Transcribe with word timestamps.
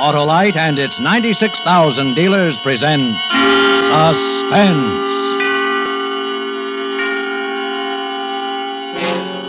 Autolite 0.00 0.56
and 0.56 0.78
its 0.78 0.98
96,000 0.98 2.14
dealers 2.14 2.58
present 2.60 3.02
Suspense. 3.90 5.12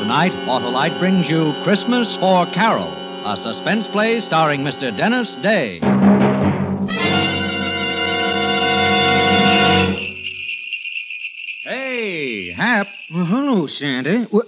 Tonight, 0.02 0.34
Autolite 0.46 1.00
brings 1.00 1.30
you 1.30 1.54
Christmas 1.64 2.16
for 2.18 2.46
Carole, 2.48 2.92
a 3.26 3.38
suspense 3.38 3.88
play 3.88 4.20
starring 4.20 4.62
Mr. 4.62 4.96
Dennis 4.96 5.36
Day. 5.36 5.80
Hey, 11.64 12.52
Hap. 12.52 12.88
Well, 13.14 13.26
hello, 13.26 13.68
Santa. 13.68 14.24
Wh- 14.26 14.48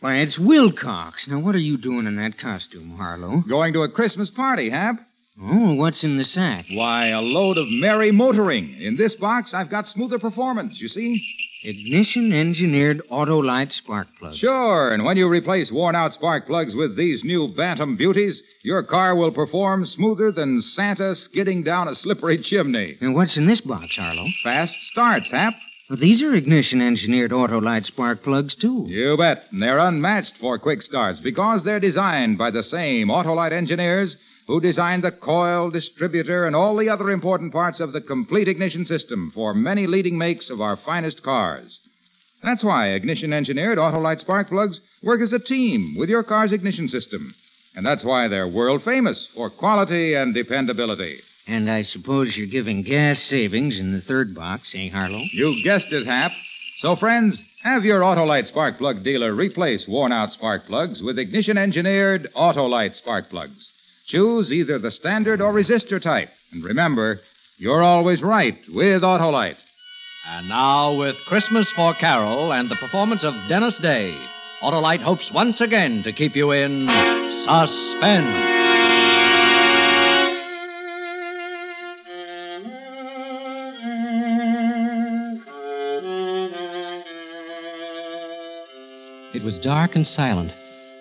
Why, 0.00 0.16
it's 0.18 0.38
Wilcox. 0.38 1.26
Now, 1.26 1.38
what 1.40 1.54
are 1.54 1.58
you 1.58 1.76
doing 1.76 2.06
in 2.06 2.16
that 2.16 2.38
costume, 2.38 2.96
Harlow? 2.96 3.38
Going 3.48 3.72
to 3.72 3.82
a 3.82 3.88
Christmas 3.88 4.30
party, 4.30 4.70
Hap. 4.70 5.00
Oh, 5.38 5.74
what's 5.74 6.02
in 6.02 6.16
the 6.16 6.24
sack? 6.24 6.64
Why, 6.72 7.08
a 7.08 7.20
load 7.20 7.58
of 7.58 7.70
merry 7.70 8.10
motoring. 8.10 8.74
In 8.80 8.96
this 8.96 9.14
box, 9.14 9.52
I've 9.52 9.68
got 9.68 9.86
smoother 9.86 10.18
performance, 10.18 10.80
you 10.80 10.88
see? 10.88 11.22
Ignition 11.62 12.32
engineered 12.32 13.02
Autolite 13.10 13.72
spark 13.72 14.08
plugs. 14.18 14.38
Sure, 14.38 14.92
and 14.92 15.04
when 15.04 15.18
you 15.18 15.28
replace 15.28 15.70
worn 15.70 15.94
out 15.94 16.14
spark 16.14 16.46
plugs 16.46 16.74
with 16.74 16.96
these 16.96 17.22
new 17.22 17.48
Bantam 17.48 17.96
beauties, 17.96 18.42
your 18.62 18.82
car 18.82 19.14
will 19.14 19.30
perform 19.30 19.84
smoother 19.84 20.32
than 20.32 20.62
Santa 20.62 21.14
skidding 21.14 21.62
down 21.62 21.88
a 21.88 21.94
slippery 21.94 22.38
chimney. 22.38 22.96
And 23.02 23.14
what's 23.14 23.36
in 23.36 23.44
this 23.44 23.60
box, 23.60 23.94
Harlow? 23.96 24.26
Fast 24.42 24.80
starts, 24.84 25.30
Hap. 25.30 25.52
Well, 25.90 25.98
these 25.98 26.22
are 26.22 26.34
ignition 26.34 26.80
engineered 26.80 27.30
Autolite 27.30 27.84
spark 27.84 28.22
plugs, 28.22 28.54
too. 28.54 28.86
You 28.88 29.18
bet. 29.18 29.44
And 29.50 29.62
they're 29.62 29.78
unmatched 29.78 30.38
for 30.38 30.58
quick 30.58 30.80
starts 30.80 31.20
because 31.20 31.62
they're 31.62 31.78
designed 31.78 32.38
by 32.38 32.50
the 32.50 32.62
same 32.62 33.08
Autolite 33.08 33.52
engineers 33.52 34.16
who 34.46 34.60
designed 34.60 35.02
the 35.02 35.10
coil, 35.10 35.70
distributor, 35.70 36.44
and 36.44 36.54
all 36.54 36.76
the 36.76 36.88
other 36.88 37.10
important 37.10 37.52
parts 37.52 37.80
of 37.80 37.92
the 37.92 38.00
complete 38.00 38.48
ignition 38.48 38.84
system 38.84 39.30
for 39.32 39.52
many 39.52 39.86
leading 39.86 40.16
makes 40.16 40.50
of 40.50 40.60
our 40.60 40.76
finest 40.76 41.22
cars. 41.22 41.80
That's 42.42 42.62
why 42.62 42.88
ignition 42.88 43.32
engineered 43.32 43.78
Autolite 43.78 44.20
spark 44.20 44.48
plugs 44.48 44.80
work 45.02 45.20
as 45.20 45.32
a 45.32 45.38
team 45.38 45.96
with 45.96 46.08
your 46.08 46.22
car's 46.22 46.52
ignition 46.52 46.86
system. 46.88 47.34
And 47.74 47.84
that's 47.84 48.04
why 48.04 48.28
they're 48.28 48.46
world 48.46 48.82
famous 48.82 49.26
for 49.26 49.50
quality 49.50 50.14
and 50.14 50.32
dependability. 50.32 51.20
And 51.48 51.70
I 51.70 51.82
suppose 51.82 52.36
you're 52.36 52.46
giving 52.46 52.82
gas 52.82 53.20
savings 53.20 53.78
in 53.78 53.92
the 53.92 54.00
third 54.00 54.34
box, 54.34 54.74
eh, 54.74 54.88
Harlow? 54.90 55.22
You 55.32 55.62
guessed 55.62 55.92
it, 55.92 56.06
Hap. 56.06 56.32
So, 56.76 56.94
friends, 56.96 57.42
have 57.62 57.84
your 57.84 58.00
Autolite 58.00 58.46
spark 58.46 58.78
plug 58.78 59.02
dealer 59.02 59.32
replace 59.34 59.88
worn 59.88 60.12
out 60.12 60.32
spark 60.32 60.66
plugs 60.66 61.02
with 61.02 61.18
ignition 61.18 61.56
engineered 61.58 62.28
Autolite 62.34 62.96
spark 62.96 63.30
plugs. 63.30 63.72
Choose 64.06 64.52
either 64.52 64.78
the 64.78 64.92
standard 64.92 65.40
or 65.40 65.52
resistor 65.52 66.00
type. 66.00 66.30
And 66.52 66.62
remember, 66.62 67.22
you're 67.58 67.82
always 67.82 68.22
right 68.22 68.56
with 68.68 69.02
Autolite. 69.02 69.56
And 70.28 70.48
now, 70.48 70.94
with 70.94 71.16
Christmas 71.26 71.72
for 71.72 71.92
Carole 71.92 72.52
and 72.52 72.68
the 72.68 72.76
performance 72.76 73.24
of 73.24 73.34
Dennis 73.48 73.80
Day, 73.80 74.16
Autolite 74.60 75.00
hopes 75.00 75.32
once 75.32 75.60
again 75.60 76.04
to 76.04 76.12
keep 76.12 76.36
you 76.36 76.52
in 76.52 76.86
suspense. 77.30 78.28
It 89.34 89.42
was 89.42 89.58
dark 89.58 89.96
and 89.96 90.06
silent. 90.06 90.52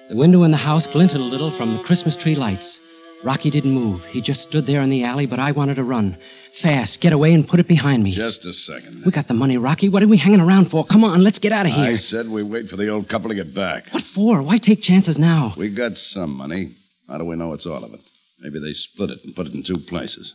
The 0.09 0.15
window 0.15 0.41
in 0.41 0.49
the 0.49 0.57
house 0.57 0.87
glinted 0.87 1.21
a 1.21 1.23
little 1.23 1.55
from 1.55 1.77
the 1.77 1.83
Christmas 1.83 2.15
tree 2.15 2.35
lights. 2.35 2.79
Rocky 3.23 3.49
didn't 3.49 3.71
move. 3.71 4.03
He 4.05 4.21
just 4.21 4.44
stood 4.44 4.67
there 4.67 4.81
in 4.81 4.89
the 4.89 5.03
alley, 5.03 5.25
but 5.25 5.39
I 5.39 5.52
wanted 5.52 5.75
to 5.75 5.83
run. 5.83 6.17
Fast, 6.62 7.01
get 7.01 7.12
away 7.12 7.34
and 7.34 7.47
put 7.47 7.59
it 7.59 7.67
behind 7.67 8.03
me. 8.03 8.12
Just 8.12 8.45
a 8.45 8.53
second. 8.53 9.03
We 9.06 9.12
got 9.12 9.28
the 9.28 9.34
money, 9.34 9.57
Rocky. 9.57 9.89
What 9.89 10.03
are 10.03 10.07
we 10.07 10.17
hanging 10.17 10.41
around 10.41 10.69
for? 10.69 10.85
Come 10.85 11.03
on, 11.03 11.23
let's 11.23 11.39
get 11.39 11.51
out 11.51 11.66
of 11.66 11.72
here. 11.72 11.84
I 11.85 11.95
said 11.95 12.29
we 12.29 12.44
wait 12.44 12.69
for 12.69 12.78
the 12.78 12.89
old 12.89 13.09
couple 13.09 13.29
to 13.29 13.35
get 13.35 13.53
back. 13.53 13.88
What 13.91 14.03
for? 14.03 14.41
Why 14.41 14.57
take 14.57 14.81
chances 14.81 15.17
now? 15.17 15.53
We 15.57 15.69
got 15.69 15.97
some 15.97 16.31
money. 16.31 16.75
How 17.07 17.17
do 17.17 17.25
we 17.25 17.35
know 17.35 17.53
it's 17.53 17.66
all 17.66 17.84
of 17.84 17.94
it? 17.94 18.00
Maybe 18.39 18.59
they 18.59 18.73
split 18.73 19.09
it 19.09 19.19
and 19.23 19.35
put 19.35 19.47
it 19.47 19.53
in 19.53 19.63
two 19.63 19.78
places. 19.78 20.34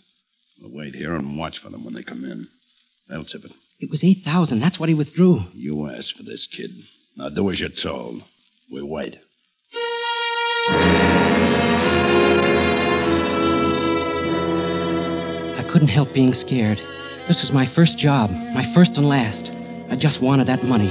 We'll 0.60 0.72
wait 0.72 0.94
here 0.94 1.14
and 1.14 1.38
watch 1.38 1.58
for 1.58 1.70
them 1.70 1.84
when 1.84 1.94
they 1.94 2.02
come 2.02 2.24
in. 2.24 2.48
They'll 3.08 3.24
tip 3.24 3.44
it. 3.44 3.52
It 3.78 3.90
was 3.90 4.04
8,000. 4.04 4.60
That's 4.60 4.78
what 4.78 4.88
he 4.88 4.94
withdrew. 4.94 5.44
You 5.54 5.88
asked 5.88 6.16
for 6.16 6.22
this, 6.22 6.46
kid. 6.46 6.70
Now 7.16 7.28
do 7.28 7.50
as 7.50 7.60
you're 7.60 7.68
told. 7.70 8.22
We 8.70 8.82
wait. 8.82 9.18
Couldn't 15.70 15.86
help 15.86 16.12
being 16.12 16.34
scared. 16.34 16.78
This 17.28 17.42
was 17.42 17.52
my 17.52 17.64
first 17.64 17.96
job, 17.96 18.32
my 18.32 18.64
first 18.74 18.96
and 18.96 19.08
last. 19.08 19.52
I 19.88 19.94
just 19.94 20.20
wanted 20.20 20.48
that 20.48 20.64
money. 20.64 20.90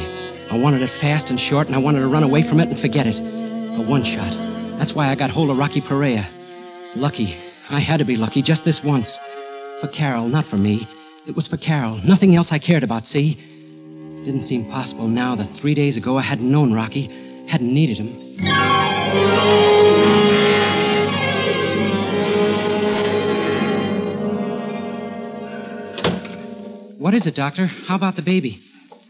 I 0.49 0.57
wanted 0.57 0.81
it 0.81 0.89
fast 1.01 1.29
and 1.29 1.37
short, 1.37 1.67
and 1.67 1.75
I 1.75 1.79
wanted 1.79 1.99
to 1.99 2.07
run 2.07 2.23
away 2.23 2.43
from 2.43 2.61
it 2.61 2.69
and 2.69 2.79
forget 2.79 3.05
it. 3.05 3.19
A 3.19 3.81
one 3.81 4.05
shot. 4.05 4.31
That's 4.79 4.93
why 4.93 5.09
I 5.09 5.15
got 5.15 5.31
hold 5.31 5.49
of 5.49 5.57
Rocky 5.57 5.81
Perea. 5.81 6.29
Lucky. 6.95 7.37
I 7.69 7.81
had 7.81 7.97
to 7.97 8.05
be 8.05 8.15
lucky 8.15 8.41
just 8.41 8.63
this 8.63 8.81
once. 8.81 9.19
For 9.81 9.89
Carole, 9.89 10.29
not 10.29 10.45
for 10.45 10.55
me. 10.55 10.87
It 11.27 11.35
was 11.35 11.45
for 11.45 11.57
Carole. 11.57 11.97
Nothing 11.97 12.37
else 12.37 12.53
I 12.53 12.59
cared 12.59 12.83
about, 12.83 13.05
see? 13.05 13.31
It 13.31 14.23
didn't 14.23 14.43
seem 14.43 14.71
possible 14.71 15.09
now 15.09 15.35
that 15.35 15.53
three 15.57 15.73
days 15.73 15.97
ago 15.97 16.17
I 16.17 16.21
hadn't 16.21 16.49
known 16.49 16.71
Rocky, 16.73 17.07
hadn't 17.47 17.73
needed 17.73 17.97
him. 17.97 18.29
What 27.09 27.15
is 27.15 27.25
it, 27.25 27.33
Doctor? 27.33 27.65
How 27.65 27.95
about 27.95 28.17
the 28.17 28.21
baby? 28.21 28.61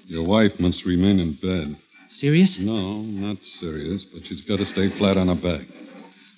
Your 0.07 0.23
wife 0.23 0.57
must 0.57 0.85
remain 0.85 1.19
in 1.19 1.33
bed. 1.33 1.75
Serious? 2.09 2.57
No, 2.57 3.01
not 3.01 3.43
serious, 3.43 4.05
but 4.05 4.25
she's 4.25 4.39
got 4.39 4.59
to 4.59 4.65
stay 4.65 4.89
flat 4.97 5.17
on 5.17 5.27
her 5.27 5.35
back. 5.35 5.67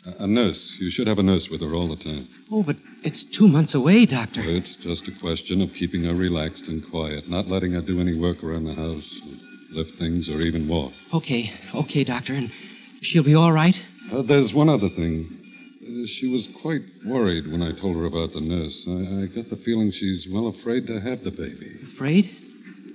A, 0.08 0.24
a 0.24 0.28
nurse. 0.28 0.76
You 0.80 0.90
should 0.90 1.06
have 1.06 1.20
a 1.20 1.22
nurse 1.22 1.50
with 1.50 1.62
her 1.62 1.76
all 1.76 1.88
the 1.88 2.04
time. 2.04 2.28
Oh, 2.52 2.64
but 2.64 2.78
it's 3.04 3.24
two 3.24 3.48
months 3.48 3.76
away, 3.76 4.08
Doctor. 4.08 4.42
It's 4.42 4.76
just 4.78 5.08
a 5.08 5.12
question 5.20 5.62
of 5.62 5.72
keeping 5.76 6.04
her 6.06 6.16
relaxed 6.16 6.68
and 6.68 6.84
quiet, 6.90 7.30
not 7.30 7.48
letting 7.48 7.74
her 7.74 7.82
do 7.82 8.02
any 8.02 8.18
work 8.18 8.44
around 8.44 8.66
the 8.66 8.74
house, 8.74 9.08
lift 9.70 10.00
things, 10.00 10.30
or 10.30 10.42
even 10.42 10.68
walk. 10.68 10.94
Okay, 11.14 11.54
okay, 11.76 12.04
Doctor. 12.04 12.34
And 12.34 12.52
she'll 13.02 13.22
be 13.22 13.36
all 13.36 13.52
right? 13.52 13.76
Uh, 14.12 14.24
there's 14.24 14.52
one 14.52 14.68
other 14.68 14.90
thing. 14.90 15.41
She 16.07 16.28
was 16.28 16.47
quite 16.62 16.81
worried 17.06 17.52
when 17.52 17.62
I 17.62 17.72
told 17.72 17.96
her 17.96 18.06
about 18.06 18.34
the 18.34 18.41
nurse. 18.41 18.85
I, 18.88 19.24
I 19.24 19.25
got 19.28 19.50
the 19.50 19.62
feeling 19.63 19.91
she's 19.91 20.28
well 20.31 20.47
afraid 20.47 20.88
to 20.88 21.00
have 21.00 21.24
the 21.24 21.31
baby. 21.31 21.79
Afraid? 21.94 22.29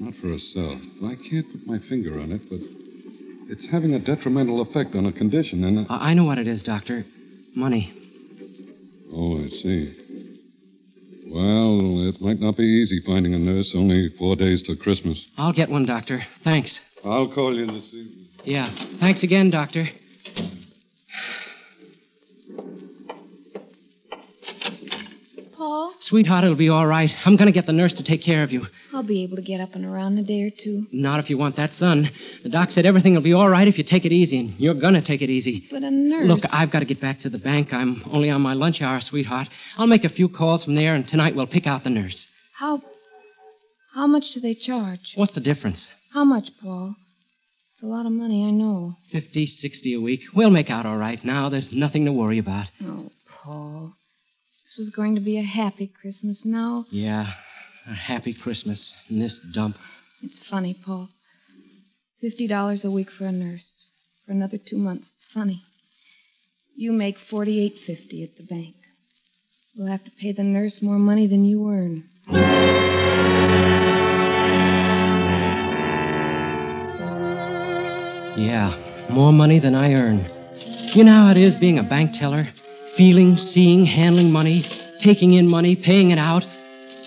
Not 0.00 0.14
for 0.16 0.28
herself. 0.28 0.80
I 1.04 1.14
can't 1.28 1.50
put 1.50 1.66
my 1.66 1.78
finger 1.88 2.20
on 2.20 2.32
it, 2.32 2.42
but 2.48 2.60
it's 3.48 3.66
having 3.70 3.94
a 3.94 3.98
detrimental 3.98 4.60
effect 4.60 4.94
on 4.94 5.04
her 5.04 5.12
condition, 5.12 5.64
and. 5.64 5.86
I 5.88 6.10
I 6.10 6.14
know 6.14 6.24
what 6.24 6.38
it 6.38 6.46
is, 6.46 6.62
Doctor. 6.62 7.04
Money. 7.54 7.92
Oh, 9.12 9.42
I 9.44 9.48
see. 9.48 9.94
Well, 11.28 12.08
it 12.08 12.20
might 12.20 12.40
not 12.40 12.56
be 12.56 12.64
easy 12.64 13.00
finding 13.04 13.34
a 13.34 13.38
nurse 13.38 13.72
only 13.74 14.10
four 14.18 14.36
days 14.36 14.62
till 14.62 14.76
Christmas. 14.76 15.18
I'll 15.36 15.52
get 15.52 15.68
one, 15.68 15.84
Doctor. 15.86 16.24
Thanks. 16.44 16.80
I'll 17.04 17.28
call 17.32 17.54
you 17.56 17.66
this 17.66 17.92
evening. 17.92 18.28
Yeah. 18.44 18.74
Thanks 19.00 19.22
again, 19.22 19.50
Doctor. 19.50 19.88
Paul, 25.56 25.94
Sweetheart, 26.06 26.44
it'll 26.44 26.54
be 26.54 26.68
all 26.68 26.86
right. 26.86 27.10
I'm 27.24 27.34
going 27.34 27.46
to 27.46 27.52
get 27.52 27.66
the 27.66 27.72
nurse 27.72 27.92
to 27.94 28.04
take 28.04 28.22
care 28.22 28.44
of 28.44 28.52
you. 28.52 28.68
I'll 28.94 29.02
be 29.02 29.24
able 29.24 29.34
to 29.34 29.42
get 29.42 29.60
up 29.60 29.74
and 29.74 29.84
around 29.84 30.12
in 30.12 30.18
a 30.20 30.22
day 30.22 30.42
or 30.44 30.50
two. 30.50 30.86
Not 30.92 31.18
if 31.18 31.28
you 31.28 31.36
want 31.36 31.56
that 31.56 31.72
son. 31.72 32.08
The 32.44 32.48
doc 32.48 32.70
said 32.70 32.86
everything 32.86 33.14
will 33.16 33.22
be 33.22 33.32
all 33.32 33.48
right 33.48 33.66
if 33.66 33.76
you 33.76 33.82
take 33.82 34.04
it 34.04 34.12
easy, 34.12 34.38
and 34.38 34.54
you're 34.56 34.74
going 34.74 34.94
to 34.94 35.02
take 35.02 35.20
it 35.20 35.30
easy. 35.30 35.66
But 35.68 35.82
a 35.82 35.90
nurse. 35.90 36.28
Look, 36.28 36.54
I've 36.54 36.70
got 36.70 36.78
to 36.78 36.84
get 36.84 37.00
back 37.00 37.18
to 37.20 37.28
the 37.28 37.38
bank. 37.38 37.72
I'm 37.72 38.04
only 38.12 38.30
on 38.30 38.40
my 38.40 38.52
lunch 38.52 38.80
hour, 38.80 39.00
sweetheart. 39.00 39.48
I'll 39.78 39.88
make 39.88 40.04
a 40.04 40.08
few 40.08 40.28
calls 40.28 40.62
from 40.62 40.76
there, 40.76 40.94
and 40.94 41.08
tonight 41.08 41.34
we'll 41.34 41.48
pick 41.48 41.66
out 41.66 41.82
the 41.82 41.90
nurse. 41.90 42.24
How. 42.54 42.80
How 43.92 44.06
much 44.06 44.30
do 44.30 44.38
they 44.38 44.54
charge? 44.54 45.12
What's 45.16 45.32
the 45.32 45.40
difference? 45.40 45.88
How 46.12 46.22
much, 46.24 46.50
Paul? 46.62 46.94
It's 47.74 47.82
a 47.82 47.86
lot 47.86 48.06
of 48.06 48.12
money, 48.12 48.46
I 48.46 48.52
know. 48.52 48.94
Fifty, 49.10 49.48
sixty 49.48 49.92
a 49.94 50.00
week. 50.00 50.20
We'll 50.32 50.50
make 50.50 50.70
out 50.70 50.86
all 50.86 50.98
right 50.98 51.22
now. 51.24 51.48
There's 51.48 51.72
nothing 51.72 52.04
to 52.04 52.12
worry 52.12 52.38
about. 52.38 52.68
Oh, 52.84 53.10
Paul. 53.28 53.94
Was 54.78 54.90
going 54.90 55.14
to 55.14 55.22
be 55.22 55.38
a 55.38 55.42
happy 55.42 55.86
Christmas. 56.00 56.44
Now, 56.44 56.84
Yeah, 56.90 57.32
a 57.86 57.94
happy 57.94 58.34
Christmas 58.34 58.92
in 59.08 59.18
this 59.18 59.38
dump. 59.38 59.76
it's 60.22 60.42
funny, 60.42 60.74
Paul. 60.74 61.08
Fifty 62.20 62.46
dollars 62.46 62.84
a 62.84 62.90
week 62.90 63.10
for 63.10 63.24
a 63.26 63.32
nurse. 63.32 63.86
For 64.26 64.32
another 64.32 64.58
two 64.58 64.76
months. 64.76 65.08
It's 65.16 65.24
funny. 65.32 65.62
You 66.74 66.92
make 66.92 67.16
forty-eight 67.18 67.78
fifty 67.86 68.22
at 68.22 68.36
the 68.36 68.42
bank. 68.42 68.74
We'll 69.76 69.86
have 69.88 70.04
to 70.04 70.10
pay 70.10 70.32
the 70.32 70.42
nurse 70.42 70.82
more 70.82 70.98
money 70.98 71.26
than 71.26 71.44
you 71.46 71.70
earn. 71.70 72.04
Yeah, 78.36 79.06
more 79.10 79.32
money 79.32 79.58
than 79.58 79.74
I 79.74 79.94
earn. 79.94 80.30
You 80.94 81.04
know 81.04 81.12
how 81.12 81.30
it 81.30 81.38
is 81.38 81.54
being 81.54 81.78
a 81.78 81.82
bank 81.82 82.12
teller? 82.18 82.48
Feeling, 82.96 83.36
seeing, 83.36 83.84
handling 83.84 84.32
money, 84.32 84.62
taking 85.00 85.34
in 85.34 85.50
money, 85.50 85.76
paying 85.76 86.12
it 86.12 86.18
out. 86.18 86.46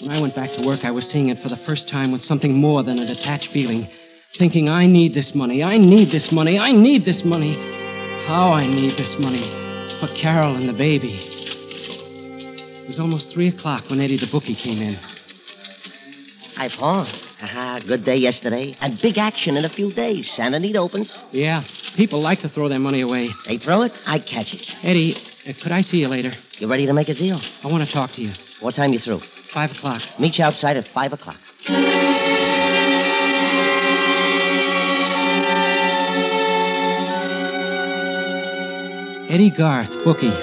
When 0.02 0.12
I 0.12 0.22
went 0.22 0.36
back 0.36 0.52
to 0.52 0.68
work, 0.68 0.86
I 0.86 0.92
was 0.92 1.10
seeing 1.10 1.30
it 1.30 1.42
for 1.42 1.50
the 1.50 1.58
first 1.58 1.88
time 1.88 2.12
with 2.12 2.24
something 2.24 2.54
more 2.54 2.84
than 2.84 3.00
a 3.00 3.06
detached 3.08 3.48
feeling. 3.52 3.90
Thinking, 4.38 4.70
I 4.70 4.86
need 4.86 5.16
this 5.16 5.34
money, 5.34 5.64
I 5.64 5.80
need 5.80 6.12
this 6.12 6.32
money, 6.32 6.60
I 6.60 6.72
need 6.72 7.06
this 7.06 7.26
money. 7.26 7.56
How 8.28 8.52
I 8.52 8.68
need 8.68 8.92
this 8.92 9.18
money. 9.18 9.42
For 10.00 10.08
Carole 10.10 10.56
and 10.56 10.70
the 10.70 10.74
baby. 10.74 11.16
It 11.16 12.88
was 12.88 13.00
almost 13.00 13.32
three 13.32 13.48
o'clock 13.48 13.90
when 13.90 14.00
Eddie 14.00 14.18
the 14.18 14.28
bookie 14.28 14.54
came 14.54 14.82
in. 14.84 15.00
Hi, 16.56 16.70
Paul. 16.70 17.08
Haha, 17.40 17.80
good 17.80 18.04
day 18.04 18.18
yesterday. 18.18 18.76
And 18.82 19.02
big 19.02 19.18
action 19.18 19.56
in 19.56 19.64
a 19.64 19.70
few 19.70 19.94
days. 19.94 20.30
Santa 20.30 20.58
Anita 20.58 20.80
opens. 20.80 21.24
Yeah, 21.32 21.64
people 21.96 22.20
like 22.20 22.42
to 22.42 22.50
throw 22.50 22.68
their 22.68 22.80
money 22.80 23.00
away. 23.00 23.30
They 23.46 23.58
throw 23.58 23.82
it, 23.84 23.98
I 24.06 24.20
catch 24.20 24.54
it. 24.54 24.76
Eddie, 24.84 25.16
uh, 25.48 25.54
could 25.60 25.72
I 25.72 25.80
see 25.80 26.02
you 26.02 26.10
later? 26.10 26.34
You 26.58 26.68
ready 26.68 26.86
to 26.86 26.92
make 26.92 27.08
a 27.08 27.14
deal? 27.14 27.40
I 27.64 27.68
want 27.68 27.84
to 27.86 27.90
talk 27.92 28.12
to 28.14 28.22
you. 28.22 28.34
What 28.60 28.76
time 28.76 28.92
you 28.92 29.00
through? 29.00 29.22
Five 29.54 29.72
o'clock. 29.72 30.02
Meet 30.20 30.38
you 30.38 30.44
outside 30.44 30.76
at 30.76 30.88
five 30.88 31.14
o'clock. 31.14 31.38
Eddie 39.30 39.52
Garth, 39.52 39.92
bookie. 40.04 40.34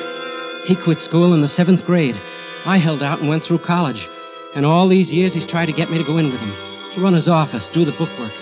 He 0.67 0.75
quit 0.77 0.99
school 0.99 1.35
in 1.35 1.43
the 1.43 1.49
seventh 1.49 1.85
grade. 1.85 2.19
I 2.65 2.79
held 2.79 3.03
out 3.03 3.21
and 3.21 3.29
went 3.29 3.45
through 3.45 3.59
college. 3.59 4.09
And 4.55 4.65
all 4.65 4.89
these 4.89 5.11
years 5.11 5.35
he's 5.35 5.45
tried 5.45 5.67
to 5.67 5.73
get 5.73 5.91
me 5.91 5.99
to 5.99 6.05
go 6.05 6.17
in 6.17 6.31
with 6.31 6.41
him, 6.41 6.55
to 6.97 7.03
run 7.03 7.13
his 7.13 7.29
office, 7.29 7.69
do 7.69 7.85
the 7.85 7.93
bookwork. 7.93 8.33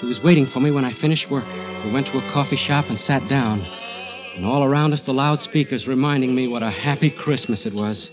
He 0.00 0.06
was 0.06 0.22
waiting 0.22 0.46
for 0.46 0.60
me 0.60 0.70
when 0.70 0.84
I 0.84 0.94
finished 0.94 1.28
work. 1.30 1.46
We 1.84 1.90
went 1.90 2.06
to 2.08 2.18
a 2.18 2.32
coffee 2.32 2.56
shop 2.56 2.88
and 2.88 3.00
sat 3.00 3.28
down. 3.28 3.62
And 4.36 4.46
all 4.46 4.62
around 4.62 4.92
us, 4.92 5.02
the 5.02 5.12
loudspeakers 5.12 5.88
reminding 5.88 6.32
me 6.32 6.46
what 6.46 6.62
a 6.62 6.70
happy 6.70 7.10
Christmas 7.10 7.66
it 7.66 7.74
was. 7.74 8.08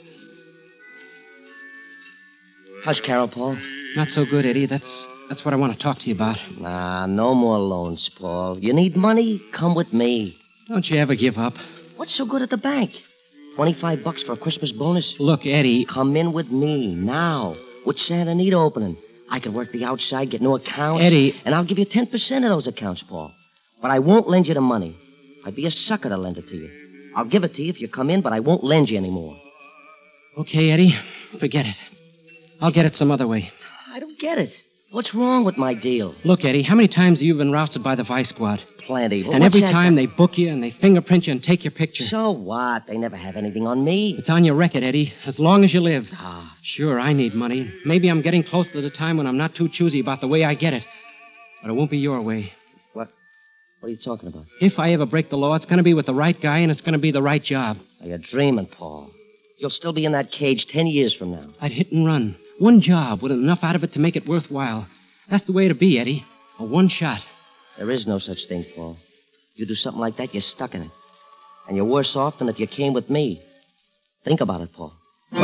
How's 2.83 2.99
Carole, 2.99 3.27
Paul? 3.27 3.57
Not 3.95 4.09
so 4.09 4.25
good, 4.25 4.43
Eddie. 4.43 4.65
That's 4.65 5.07
that's 5.29 5.45
what 5.45 5.53
I 5.53 5.57
want 5.57 5.73
to 5.73 5.79
talk 5.79 5.99
to 5.99 6.07
you 6.07 6.15
about. 6.15 6.39
Nah, 6.57 7.05
no 7.05 7.35
more 7.35 7.59
loans, 7.59 8.09
Paul. 8.09 8.57
You 8.57 8.73
need 8.73 8.95
money? 8.95 9.39
Come 9.51 9.75
with 9.75 9.93
me. 9.93 10.35
Don't 10.67 10.89
you 10.89 10.97
ever 10.97 11.13
give 11.13 11.37
up. 11.37 11.53
What's 11.95 12.13
so 12.13 12.25
good 12.25 12.41
at 12.41 12.49
the 12.49 12.57
bank? 12.57 12.99
25 13.55 14.03
bucks 14.03 14.23
for 14.23 14.33
a 14.33 14.37
Christmas 14.37 14.71
bonus? 14.71 15.19
Look, 15.19 15.45
Eddie. 15.45 15.85
Come 15.85 16.15
in 16.15 16.33
with 16.33 16.49
me 16.49 16.95
now. 16.95 17.55
With 17.85 17.99
Santa 17.99 18.31
Anita 18.31 18.55
opening. 18.55 18.97
I 19.29 19.39
can 19.39 19.53
work 19.53 19.71
the 19.71 19.85
outside, 19.85 20.31
get 20.31 20.41
new 20.41 20.55
accounts. 20.55 21.05
Eddie. 21.05 21.39
And 21.45 21.53
I'll 21.53 21.63
give 21.63 21.79
you 21.79 21.85
10% 21.85 22.37
of 22.37 22.49
those 22.49 22.67
accounts, 22.67 23.03
Paul. 23.03 23.31
But 23.81 23.91
I 23.91 23.99
won't 23.99 24.27
lend 24.27 24.47
you 24.47 24.53
the 24.53 24.61
money. 24.61 24.97
I'd 25.45 25.55
be 25.55 25.65
a 25.65 25.71
sucker 25.71 26.09
to 26.09 26.17
lend 26.17 26.37
it 26.37 26.47
to 26.49 26.55
you. 26.55 27.11
I'll 27.15 27.25
give 27.25 27.43
it 27.43 27.55
to 27.55 27.63
you 27.63 27.69
if 27.69 27.79
you 27.79 27.87
come 27.87 28.09
in, 28.09 28.21
but 28.21 28.33
I 28.33 28.39
won't 28.39 28.63
lend 28.63 28.89
you 28.89 28.97
anymore. 28.97 29.39
Okay, 30.37 30.71
Eddie. 30.71 30.97
Forget 31.39 31.65
it. 31.65 31.75
I'll 32.61 32.71
get 32.71 32.85
it 32.85 32.95
some 32.95 33.11
other 33.11 33.27
way. 33.27 33.51
I 33.91 33.99
don't 33.99 34.19
get 34.19 34.37
it. 34.37 34.61
What's 34.91 35.13
wrong 35.13 35.43
with 35.43 35.57
my 35.57 35.73
deal? 35.73 36.15
Look, 36.23 36.43
Eddie, 36.43 36.63
how 36.63 36.75
many 36.75 36.87
times 36.87 37.19
have 37.19 37.25
you 37.25 37.35
been 37.35 37.51
rousted 37.51 37.83
by 37.83 37.95
the 37.95 38.03
vice 38.03 38.29
squad? 38.29 38.61
Plenty. 38.89 39.21
Well, 39.21 39.33
and 39.33 39.43
every 39.43 39.61
time 39.61 39.93
they 39.93 40.07
book 40.07 40.35
you 40.39 40.49
and 40.49 40.63
they 40.63 40.71
fingerprint 40.71 41.27
you 41.27 41.31
and 41.31 41.43
take 41.43 41.63
your 41.63 41.69
picture. 41.69 42.03
So 42.05 42.31
what? 42.31 42.87
They 42.87 42.97
never 42.97 43.15
have 43.15 43.35
anything 43.35 43.67
on 43.67 43.83
me. 43.83 44.15
It's 44.17 44.31
on 44.31 44.43
your 44.43 44.55
record, 44.55 44.81
Eddie, 44.81 45.13
as 45.27 45.37
long 45.37 45.63
as 45.63 45.71
you 45.75 45.79
live. 45.79 46.07
Ah, 46.13 46.57
Sure, 46.63 46.99
I 46.99 47.13
need 47.13 47.35
money. 47.35 47.71
Maybe 47.85 48.07
I'm 48.09 48.23
getting 48.23 48.41
close 48.43 48.67
to 48.69 48.81
the 48.81 48.89
time 48.89 49.17
when 49.17 49.27
I'm 49.27 49.37
not 49.37 49.53
too 49.53 49.69
choosy 49.69 49.99
about 49.99 50.21
the 50.21 50.27
way 50.27 50.43
I 50.43 50.55
get 50.55 50.73
it. 50.73 50.87
But 51.61 51.69
it 51.69 51.73
won't 51.75 51.91
be 51.91 51.99
your 51.99 52.19
way. 52.23 52.51
what? 52.93 53.09
What 53.79 53.89
are 53.89 53.91
you 53.91 53.97
talking 53.97 54.27
about? 54.27 54.45
If 54.59 54.79
I 54.79 54.91
ever 54.93 55.05
break 55.05 55.29
the 55.29 55.37
law, 55.37 55.53
it's 55.53 55.65
going 55.65 55.77
to 55.77 55.83
be 55.83 55.93
with 55.93 56.07
the 56.07 56.15
right 56.15 56.39
guy 56.41 56.57
and 56.57 56.71
it's 56.71 56.81
going 56.81 56.93
to 56.93 56.99
be 57.07 57.11
the 57.11 57.21
right 57.21 57.43
job. 57.43 57.77
Are 58.01 58.07
you 58.07 58.17
dreaming, 58.17 58.65
Paul? 58.65 59.11
You'll 59.59 59.69
still 59.69 59.93
be 59.93 60.05
in 60.05 60.13
that 60.13 60.31
cage 60.31 60.65
ten 60.65 60.87
years 60.87 61.13
from 61.13 61.29
now. 61.31 61.45
I'd 61.61 61.73
hit 61.73 61.91
and 61.91 62.07
run. 62.07 62.37
One 62.57 62.81
job 62.81 63.21
with 63.21 63.31
enough 63.31 63.59
out 63.63 63.75
of 63.75 63.83
it 63.83 63.93
to 63.93 63.99
make 63.99 64.15
it 64.15 64.27
worthwhile. 64.27 64.87
That's 65.29 65.43
the 65.43 65.51
way 65.53 65.67
to 65.67 65.75
be, 65.75 65.99
Eddie. 65.99 66.25
A 66.57 66.63
one 66.63 66.87
shot. 66.87 67.21
There 67.79 67.91
is 67.91 68.05
no 68.05 68.19
such 68.19 68.47
thing, 68.47 68.65
Paul. 68.75 68.97
You 69.55 69.65
do 69.65 69.73
something 69.73 70.01
like 70.01 70.17
that, 70.17 70.33
you're 70.33 70.41
stuck 70.41 70.75
in 70.75 70.81
it. 70.81 70.91
And 71.65 71.77
you're 71.77 71.85
worse 71.85 72.13
off 72.17 72.37
than 72.37 72.49
if 72.49 72.59
you 72.59 72.67
came 72.67 72.91
with 72.91 73.09
me. 73.09 73.41
Think 74.25 74.41
about 74.41 74.59
it, 74.59 74.73
Paul. 74.73 74.91
Go 75.31 75.39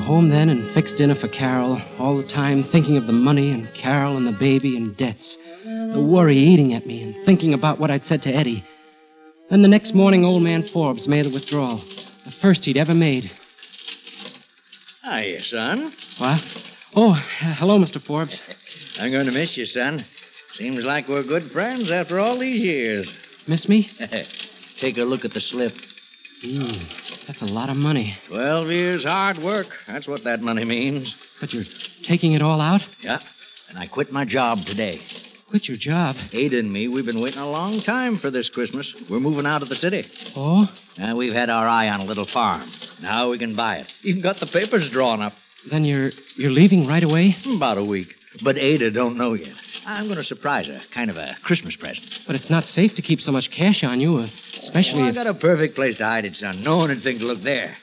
home 0.00 0.30
then 0.30 0.48
and 0.48 0.72
fix 0.72 0.94
dinner 0.94 1.14
for 1.14 1.28
Carole, 1.28 1.78
all 1.98 2.16
the 2.16 2.26
time 2.26 2.64
thinking 2.64 2.96
of 2.96 3.06
the 3.06 3.12
money 3.12 3.50
and 3.50 3.68
Carole 3.74 4.16
and 4.16 4.26
the 4.26 4.32
baby 4.32 4.74
and 4.78 4.96
debts. 4.96 5.36
The 5.64 6.00
worry 6.00 6.38
eating 6.38 6.72
at 6.72 6.86
me 6.86 7.02
and 7.02 7.26
thinking 7.26 7.52
about 7.52 7.78
what 7.78 7.90
I'd 7.90 8.06
said 8.06 8.22
to 8.22 8.34
Eddie. 8.34 8.64
Then 9.50 9.60
the 9.60 9.68
next 9.68 9.92
morning, 9.92 10.24
old 10.24 10.42
man 10.42 10.66
Forbes 10.66 11.06
made 11.06 11.26
a 11.26 11.30
withdrawal. 11.30 11.84
The 12.24 12.32
first 12.40 12.64
he'd 12.64 12.78
ever 12.78 12.94
made. 12.94 13.30
Hiya, 15.08 15.42
son. 15.42 15.94
What? 16.18 16.72
Oh, 16.94 17.12
hello, 17.12 17.78
Mr. 17.78 18.02
Forbes. 18.02 18.42
I'm 19.00 19.10
going 19.10 19.24
to 19.24 19.32
miss 19.32 19.56
you, 19.56 19.64
son. 19.64 20.04
Seems 20.52 20.84
like 20.84 21.08
we're 21.08 21.22
good 21.22 21.50
friends 21.50 21.90
after 21.90 22.18
all 22.18 22.38
these 22.38 22.60
years. 22.60 23.08
Miss 23.46 23.68
me? 23.68 23.90
Take 24.76 24.98
a 24.98 25.02
look 25.02 25.24
at 25.24 25.32
the 25.32 25.40
slip. 25.40 25.74
Hmm, 26.42 26.84
that's 27.26 27.42
a 27.42 27.46
lot 27.46 27.70
of 27.70 27.76
money. 27.76 28.16
Twelve 28.28 28.68
years 28.68 29.04
hard 29.04 29.38
work. 29.38 29.68
That's 29.86 30.06
what 30.06 30.24
that 30.24 30.40
money 30.40 30.64
means. 30.64 31.16
But 31.40 31.52
you're 31.52 31.64
taking 32.04 32.34
it 32.34 32.42
all 32.42 32.60
out? 32.60 32.82
Yeah. 33.00 33.20
And 33.68 33.78
I 33.78 33.86
quit 33.86 34.12
my 34.12 34.24
job 34.24 34.60
today. 34.60 35.00
Quit 35.48 35.66
your 35.66 35.78
job. 35.78 36.16
Ada 36.32 36.58
and 36.58 36.70
me, 36.70 36.88
we've 36.88 37.06
been 37.06 37.20
waiting 37.20 37.40
a 37.40 37.50
long 37.50 37.80
time 37.80 38.18
for 38.18 38.30
this 38.30 38.50
Christmas. 38.50 38.94
We're 39.08 39.18
moving 39.20 39.46
out 39.46 39.62
of 39.62 39.70
the 39.70 39.76
city. 39.76 40.04
Oh? 40.36 40.70
And 40.98 41.16
we've 41.16 41.32
had 41.32 41.48
our 41.48 41.66
eye 41.66 41.88
on 41.88 42.00
a 42.00 42.04
little 42.04 42.26
farm. 42.26 42.68
Now 43.00 43.30
we 43.30 43.38
can 43.38 43.56
buy 43.56 43.76
it. 43.78 43.86
Even 44.02 44.20
got 44.20 44.36
the 44.40 44.46
papers 44.46 44.90
drawn 44.90 45.22
up. 45.22 45.32
Then 45.70 45.84
you're 45.84 46.10
you're 46.36 46.50
leaving 46.50 46.86
right 46.86 47.02
away? 47.02 47.34
About 47.46 47.78
a 47.78 47.84
week. 47.84 48.14
But 48.44 48.58
Ada 48.58 48.90
don't 48.90 49.16
know 49.16 49.32
yet. 49.32 49.54
I'm 49.86 50.04
going 50.04 50.18
to 50.18 50.24
surprise 50.24 50.66
her. 50.66 50.80
Kind 50.92 51.10
of 51.10 51.16
a 51.16 51.34
Christmas 51.42 51.74
present. 51.76 52.20
But 52.26 52.36
it's 52.36 52.50
not 52.50 52.64
safe 52.64 52.94
to 52.96 53.02
keep 53.02 53.20
so 53.22 53.32
much 53.32 53.50
cash 53.50 53.82
on 53.82 54.00
you, 54.00 54.18
especially 54.58 55.02
Oh, 55.02 55.06
I 55.06 55.08
if... 55.08 55.14
got 55.14 55.26
a 55.26 55.34
perfect 55.34 55.74
place 55.74 55.96
to 55.98 56.04
hide 56.04 56.26
it, 56.26 56.36
son. 56.36 56.62
No 56.62 56.76
one 56.76 56.90
would 56.90 57.02
think 57.02 57.20
to 57.20 57.26
look 57.26 57.42
there. 57.42 57.74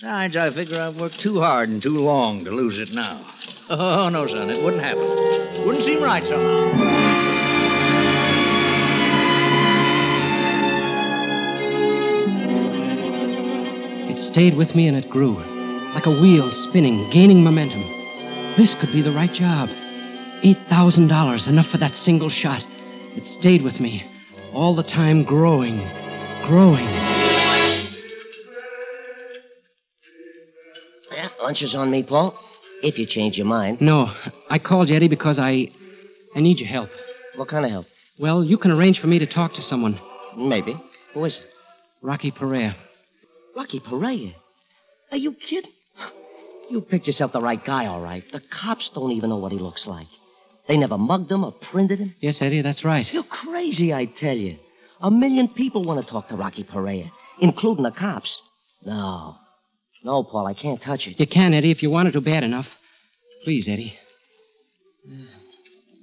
Besides, 0.00 0.36
I 0.36 0.52
figure 0.52 0.80
I've 0.80 0.96
worked 0.98 1.20
too 1.20 1.38
hard 1.38 1.68
and 1.68 1.80
too 1.82 1.96
long 1.98 2.44
to 2.46 2.50
lose 2.50 2.78
it 2.78 2.92
now. 2.94 3.26
Oh, 3.66 4.10
no, 4.10 4.26
son, 4.26 4.50
it 4.50 4.62
wouldn't 4.62 4.82
happen. 4.82 5.00
Wouldn't 5.66 5.84
seem 5.86 6.02
right 6.02 6.22
somehow. 6.22 6.83
Stayed 14.26 14.56
with 14.56 14.74
me 14.74 14.88
and 14.88 14.96
it 14.96 15.10
grew. 15.10 15.34
Like 15.94 16.06
a 16.06 16.20
wheel 16.20 16.50
spinning, 16.50 17.08
gaining 17.10 17.44
momentum. 17.44 17.82
This 18.56 18.74
could 18.74 18.92
be 18.92 19.02
the 19.02 19.12
right 19.12 19.32
job. 19.32 19.68
$8,000, 20.42 21.48
enough 21.48 21.66
for 21.68 21.78
that 21.78 21.94
single 21.94 22.28
shot. 22.28 22.64
It 23.16 23.26
stayed 23.26 23.62
with 23.62 23.80
me. 23.80 24.04
All 24.52 24.74
the 24.74 24.82
time 24.82 25.24
growing, 25.24 25.78
growing. 26.46 26.84
Yeah, 31.12 31.28
lunch 31.42 31.62
is 31.62 31.74
on 31.74 31.90
me, 31.90 32.02
Paul. 32.02 32.38
If 32.82 32.98
you 32.98 33.06
change 33.06 33.38
your 33.38 33.46
mind. 33.46 33.80
No, 33.80 34.12
I 34.50 34.58
called 34.58 34.88
you, 34.88 34.96
Eddie, 34.96 35.08
because 35.08 35.38
I. 35.38 35.70
I 36.36 36.40
need 36.40 36.58
your 36.58 36.68
help. 36.68 36.90
What 37.36 37.48
kind 37.48 37.64
of 37.64 37.70
help? 37.70 37.86
Well, 38.18 38.44
you 38.44 38.58
can 38.58 38.70
arrange 38.72 39.00
for 39.00 39.06
me 39.06 39.18
to 39.20 39.26
talk 39.26 39.54
to 39.54 39.62
someone. 39.62 40.00
Maybe. 40.36 40.76
Who 41.14 41.24
is 41.24 41.38
it? 41.38 41.44
Rocky 42.02 42.30
Perea. 42.30 42.76
Rocky 43.56 43.80
Perea. 43.80 44.34
Are 45.10 45.16
you 45.16 45.32
kidding? 45.32 45.72
You 46.70 46.80
picked 46.80 47.06
yourself 47.06 47.32
the 47.32 47.40
right 47.40 47.62
guy, 47.64 47.86
all 47.86 48.00
right. 48.00 48.24
The 48.32 48.40
cops 48.40 48.88
don't 48.88 49.12
even 49.12 49.30
know 49.30 49.36
what 49.36 49.52
he 49.52 49.58
looks 49.58 49.86
like. 49.86 50.08
They 50.66 50.78
never 50.78 50.96
mugged 50.96 51.30
him 51.30 51.44
or 51.44 51.52
printed 51.52 51.98
him. 51.98 52.14
Yes, 52.20 52.40
Eddie, 52.40 52.62
that's 52.62 52.84
right. 52.84 53.10
You're 53.12 53.22
crazy, 53.22 53.92
I 53.92 54.06
tell 54.06 54.36
you. 54.36 54.56
A 55.00 55.10
million 55.10 55.48
people 55.48 55.84
want 55.84 56.02
to 56.02 56.06
talk 56.06 56.28
to 56.28 56.36
Rocky 56.36 56.64
Perea, 56.64 57.10
including 57.40 57.84
the 57.84 57.90
cops. 57.90 58.40
No. 58.84 59.36
No, 60.04 60.24
Paul, 60.24 60.46
I 60.46 60.54
can't 60.54 60.80
touch 60.80 61.06
it. 61.06 61.20
You 61.20 61.26
can, 61.26 61.52
Eddie, 61.52 61.70
if 61.70 61.82
you 61.82 61.90
wanted 61.90 62.14
to 62.14 62.20
bad 62.20 62.44
enough. 62.44 62.68
Please, 63.44 63.68
Eddie. 63.68 63.98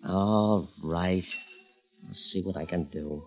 All 0.07 0.69
right. 0.83 1.25
I'll 2.07 2.13
see 2.13 2.41
what 2.41 2.57
I 2.57 2.65
can 2.65 2.85
do. 2.85 3.23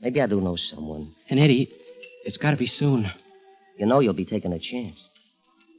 Maybe 0.00 0.20
I 0.20 0.26
do 0.26 0.40
know 0.40 0.56
someone. 0.56 1.14
And 1.30 1.40
Eddie, 1.40 1.72
it's 2.26 2.36
got 2.36 2.50
to 2.50 2.56
be 2.56 2.66
soon. 2.66 3.10
You 3.78 3.86
know 3.86 4.00
you'll 4.00 4.12
be 4.12 4.24
taking 4.24 4.52
a 4.52 4.58
chance. 4.58 5.08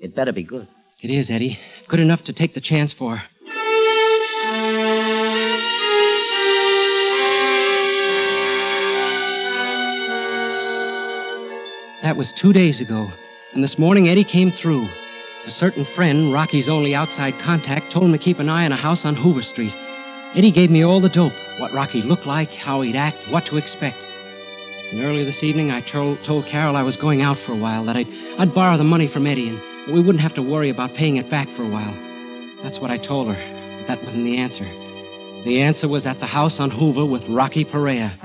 It 0.01 0.15
better 0.15 0.31
be 0.31 0.43
good. 0.43 0.67
It 1.01 1.11
is, 1.11 1.29
Eddie. 1.29 1.59
Good 1.89 1.99
enough 1.99 2.23
to 2.23 2.33
take 2.33 2.53
the 2.53 2.61
chance 2.61 2.93
for. 2.93 3.21
That 12.01 12.15
was 12.15 12.31
two 12.31 12.53
days 12.53 12.79
ago, 12.79 13.11
and 13.53 13.61
this 13.61 13.77
morning 13.77 14.07
Eddie 14.07 14.23
came 14.23 14.51
through. 14.51 14.87
A 15.45 15.51
certain 15.51 15.83
friend, 15.83 16.31
Rocky's 16.31 16.69
only 16.69 16.95
outside 16.95 17.37
contact, 17.39 17.91
told 17.91 18.05
him 18.05 18.11
to 18.13 18.17
keep 18.17 18.39
an 18.39 18.49
eye 18.49 18.63
on 18.63 18.71
a 18.71 18.77
house 18.77 19.03
on 19.03 19.15
Hoover 19.15 19.43
Street. 19.43 19.73
Eddie 20.33 20.51
gave 20.51 20.71
me 20.71 20.83
all 20.83 21.01
the 21.01 21.09
dope 21.09 21.33
what 21.59 21.73
Rocky 21.73 22.01
looked 22.01 22.25
like, 22.25 22.49
how 22.51 22.81
he'd 22.81 22.95
act, 22.95 23.17
what 23.29 23.45
to 23.47 23.57
expect. 23.57 23.97
And 24.91 25.01
early 25.01 25.25
this 25.25 25.43
evening, 25.43 25.69
I 25.69 25.81
told, 25.81 26.23
told 26.23 26.45
Carole 26.45 26.77
I 26.77 26.81
was 26.81 26.95
going 26.95 27.21
out 27.21 27.37
for 27.45 27.51
a 27.51 27.57
while, 27.57 27.83
that 27.85 27.97
I'd, 27.97 28.07
I'd 28.39 28.53
borrow 28.53 28.77
the 28.77 28.85
money 28.85 29.09
from 29.09 29.27
Eddie, 29.27 29.49
and 29.49 29.61
we 29.93 29.99
wouldn't 30.01 30.21
have 30.21 30.33
to 30.35 30.41
worry 30.41 30.69
about 30.69 30.93
paying 30.93 31.17
it 31.17 31.29
back 31.29 31.49
for 31.57 31.63
a 31.63 31.67
while. 31.67 31.93
That's 32.63 32.79
what 32.79 32.89
I 32.89 32.97
told 32.97 33.27
her, 33.27 33.79
but 33.79 33.87
that 33.87 34.01
wasn't 34.05 34.23
the 34.23 34.37
answer. 34.37 34.63
The 35.43 35.61
answer 35.61 35.89
was 35.89 36.05
at 36.05 36.21
the 36.21 36.25
house 36.25 36.61
on 36.61 36.71
Hoover 36.71 37.05
with 37.05 37.21
Rocky 37.27 37.65
Perea. 37.65 38.17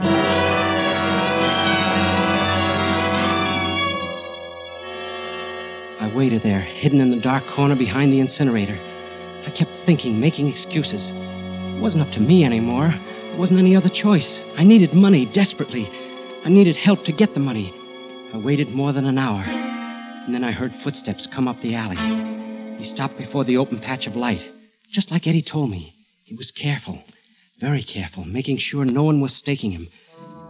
I 6.00 6.12
waited 6.14 6.44
there, 6.44 6.60
hidden 6.60 7.00
in 7.00 7.10
the 7.10 7.20
dark 7.20 7.44
corner 7.48 7.74
behind 7.74 8.12
the 8.12 8.20
incinerator. 8.20 8.78
I 9.46 9.50
kept 9.50 9.72
thinking, 9.84 10.20
making 10.20 10.46
excuses. 10.46 11.10
It 11.10 11.80
wasn't 11.80 12.06
up 12.06 12.12
to 12.12 12.20
me 12.20 12.44
anymore. 12.44 12.94
There 13.30 13.36
wasn't 13.36 13.58
any 13.58 13.74
other 13.74 13.88
choice. 13.88 14.40
I 14.56 14.62
needed 14.62 14.94
money 14.94 15.26
desperately. 15.26 15.90
I 16.44 16.48
needed 16.48 16.76
help 16.76 17.04
to 17.04 17.12
get 17.12 17.34
the 17.34 17.40
money. 17.40 17.72
I 18.34 18.38
waited 18.38 18.70
more 18.70 18.92
than 18.92 19.06
an 19.06 19.16
hour, 19.16 19.42
and 19.42 20.34
then 20.34 20.42
I 20.42 20.50
heard 20.50 20.74
footsteps 20.82 21.28
come 21.28 21.46
up 21.46 21.60
the 21.60 21.76
alley. 21.76 21.96
He 22.78 22.84
stopped 22.84 23.16
before 23.16 23.44
the 23.44 23.58
open 23.58 23.78
patch 23.78 24.08
of 24.08 24.16
light, 24.16 24.44
just 24.90 25.12
like 25.12 25.28
Eddie 25.28 25.42
told 25.42 25.70
me. 25.70 25.94
He 26.24 26.34
was 26.34 26.50
careful, 26.50 27.00
very 27.60 27.84
careful, 27.84 28.24
making 28.24 28.58
sure 28.58 28.84
no 28.84 29.04
one 29.04 29.20
was 29.20 29.32
staking 29.32 29.70
him. 29.70 29.88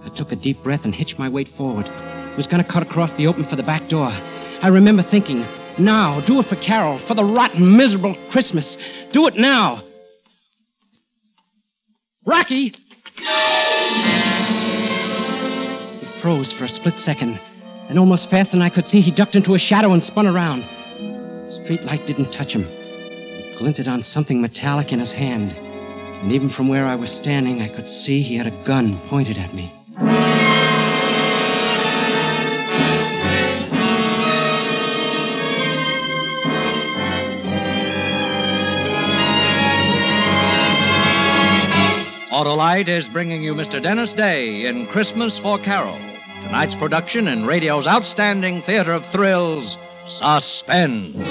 I 0.03 0.09
took 0.09 0.33
a 0.33 0.37
deep 0.37 0.63
breath 0.63 0.85
and 0.85 0.95
hitched 0.95 1.19
my 1.19 1.29
weight 1.29 1.55
forward. 1.59 1.87
He 1.87 2.37
was 2.37 2.47
going 2.47 2.65
to 2.65 2.71
cut 2.71 2.83
across 2.83 3.13
the 3.13 3.27
open 3.27 3.47
for 3.47 3.57
the 3.57 3.63
back 3.63 3.91
door. 3.91 4.07
I 4.07 4.69
remember 4.69 5.03
thinking, 5.03 5.47
now, 5.79 6.23
do 6.23 6.41
it 6.41 6.47
for 6.47 6.57
Carole, 6.57 7.01
for 7.07 7.15
the 7.15 7.25
rotten, 7.25 7.77
miserable 7.77 8.17
Christmas. 8.31 8.79
Do 9.11 9.27
it 9.27 9.37
now. 9.37 9.83
Rocky! 12.25 12.75
Froze 16.23 16.53
for 16.53 16.63
a 16.63 16.69
split 16.69 17.01
second, 17.01 17.41
and 17.89 17.99
almost 17.99 18.31
faster 18.31 18.53
than 18.53 18.63
I 18.63 18.69
could 18.69 18.87
see, 18.87 19.01
he 19.01 19.11
ducked 19.11 19.35
into 19.35 19.57
a 19.57 19.59
shadow 19.59 19.93
and 19.93 20.05
spun 20.05 20.29
around. 20.29 20.61
The 21.47 21.51
street 21.51 21.83
light 21.83 22.07
didn't 22.07 22.31
touch 22.31 22.53
him. 22.53 22.65
It 22.65 23.59
glinted 23.59 23.89
on 23.89 24.05
something 24.05 24.41
metallic 24.41 24.93
in 24.93 25.01
his 25.01 25.11
hand, 25.11 25.51
and 25.51 26.31
even 26.31 26.49
from 26.49 26.69
where 26.69 26.87
I 26.87 26.95
was 26.95 27.11
standing, 27.11 27.61
I 27.61 27.75
could 27.75 27.89
see 27.89 28.23
he 28.23 28.37
had 28.37 28.47
a 28.47 28.65
gun 28.65 29.01
pointed 29.09 29.37
at 29.37 29.53
me. 29.53 29.75
Autolite 42.31 42.87
is 42.87 43.09
bringing 43.09 43.43
you 43.43 43.57
Mr. 43.57 43.83
Dennis 43.83 44.13
Day 44.13 44.67
in 44.67 44.87
Christmas 44.87 45.37
for 45.37 45.59
Carole. 45.59 46.12
Tonight's 46.43 46.75
production 46.75 47.29
in 47.29 47.47
radio's 47.47 47.87
outstanding 47.87 48.63
theater 48.63 48.93
of 48.93 49.05
thrills, 49.13 49.79
Suspense. 50.07 51.29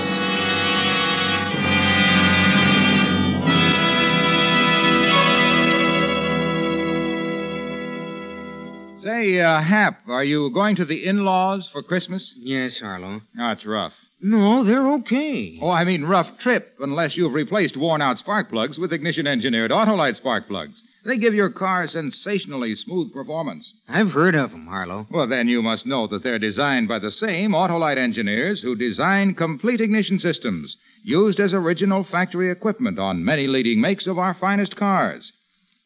Say, 9.01 9.41
uh, 9.41 9.61
Hap, 9.61 10.07
are 10.07 10.23
you 10.23 10.51
going 10.51 10.75
to 10.75 10.85
the 10.85 11.07
in 11.07 11.25
laws 11.25 11.67
for 11.71 11.81
Christmas? 11.81 12.35
Yes, 12.37 12.79
Harlow. 12.79 13.21
Oh, 13.39 13.51
it's 13.51 13.65
rough. 13.65 13.93
No, 14.23 14.63
they're 14.63 14.87
okay. 14.93 15.57
Oh, 15.61 15.69
I 15.71 15.83
mean 15.83 16.03
rough 16.03 16.37
trip, 16.37 16.75
unless 16.79 17.17
you've 17.17 17.33
replaced 17.33 17.75
worn 17.75 18.01
out 18.01 18.19
spark 18.19 18.49
plugs 18.49 18.77
with 18.77 18.93
ignition 18.93 19.25
engineered 19.25 19.71
Autolite 19.71 20.15
spark 20.15 20.47
plugs. 20.47 20.83
They 21.03 21.17
give 21.17 21.33
your 21.33 21.49
car 21.49 21.87
sensationally 21.87 22.75
smooth 22.75 23.11
performance. 23.11 23.73
I've 23.89 24.11
heard 24.11 24.35
of 24.35 24.51
them, 24.51 24.67
Harlow. 24.67 25.07
Well, 25.09 25.25
then 25.25 25.47
you 25.47 25.63
must 25.63 25.87
know 25.87 26.05
that 26.05 26.21
they're 26.21 26.37
designed 26.37 26.87
by 26.87 26.99
the 26.99 27.09
same 27.09 27.53
Autolite 27.53 27.97
engineers 27.97 28.61
who 28.61 28.75
design 28.75 29.33
complete 29.33 29.81
ignition 29.81 30.19
systems, 30.19 30.77
used 31.03 31.39
as 31.39 31.53
original 31.55 32.03
factory 32.03 32.51
equipment 32.51 32.99
on 32.99 33.25
many 33.25 33.47
leading 33.47 33.81
makes 33.81 34.05
of 34.05 34.19
our 34.19 34.35
finest 34.35 34.75
cars. 34.75 35.33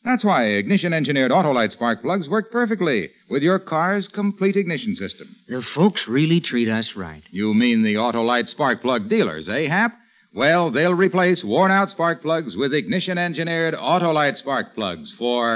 That's 0.06 0.24
why 0.24 0.44
ignition 0.46 0.94
engineered 0.94 1.32
Autolite 1.32 1.72
spark 1.72 2.04
plugs 2.04 2.30
work 2.30 2.52
perfectly 2.52 3.10
with 3.28 3.42
your 3.42 3.58
car's 3.58 4.08
complete 4.08 4.56
ignition 4.56 4.96
system. 4.96 5.36
The 5.50 5.64
folks 5.64 6.08
really 6.08 6.40
treat 6.40 6.70
us 6.70 6.96
right. 6.96 7.24
You 7.32 7.56
mean 7.56 7.82
the 7.82 7.96
Autolite 7.96 8.48
spark 8.48 8.84
plug 8.84 9.10
dealers, 9.10 9.50
eh, 9.50 9.68
Hap? 9.68 9.98
Well, 10.32 10.70
they'll 10.70 10.94
replace 10.94 11.44
worn 11.44 11.72
out 11.72 11.90
spark 11.90 12.22
plugs 12.22 12.56
with 12.56 12.72
ignition 12.72 13.18
engineered 13.18 13.74
Autolite 13.74 14.38
spark 14.38 14.76
plugs 14.76 15.12
for 15.18 15.56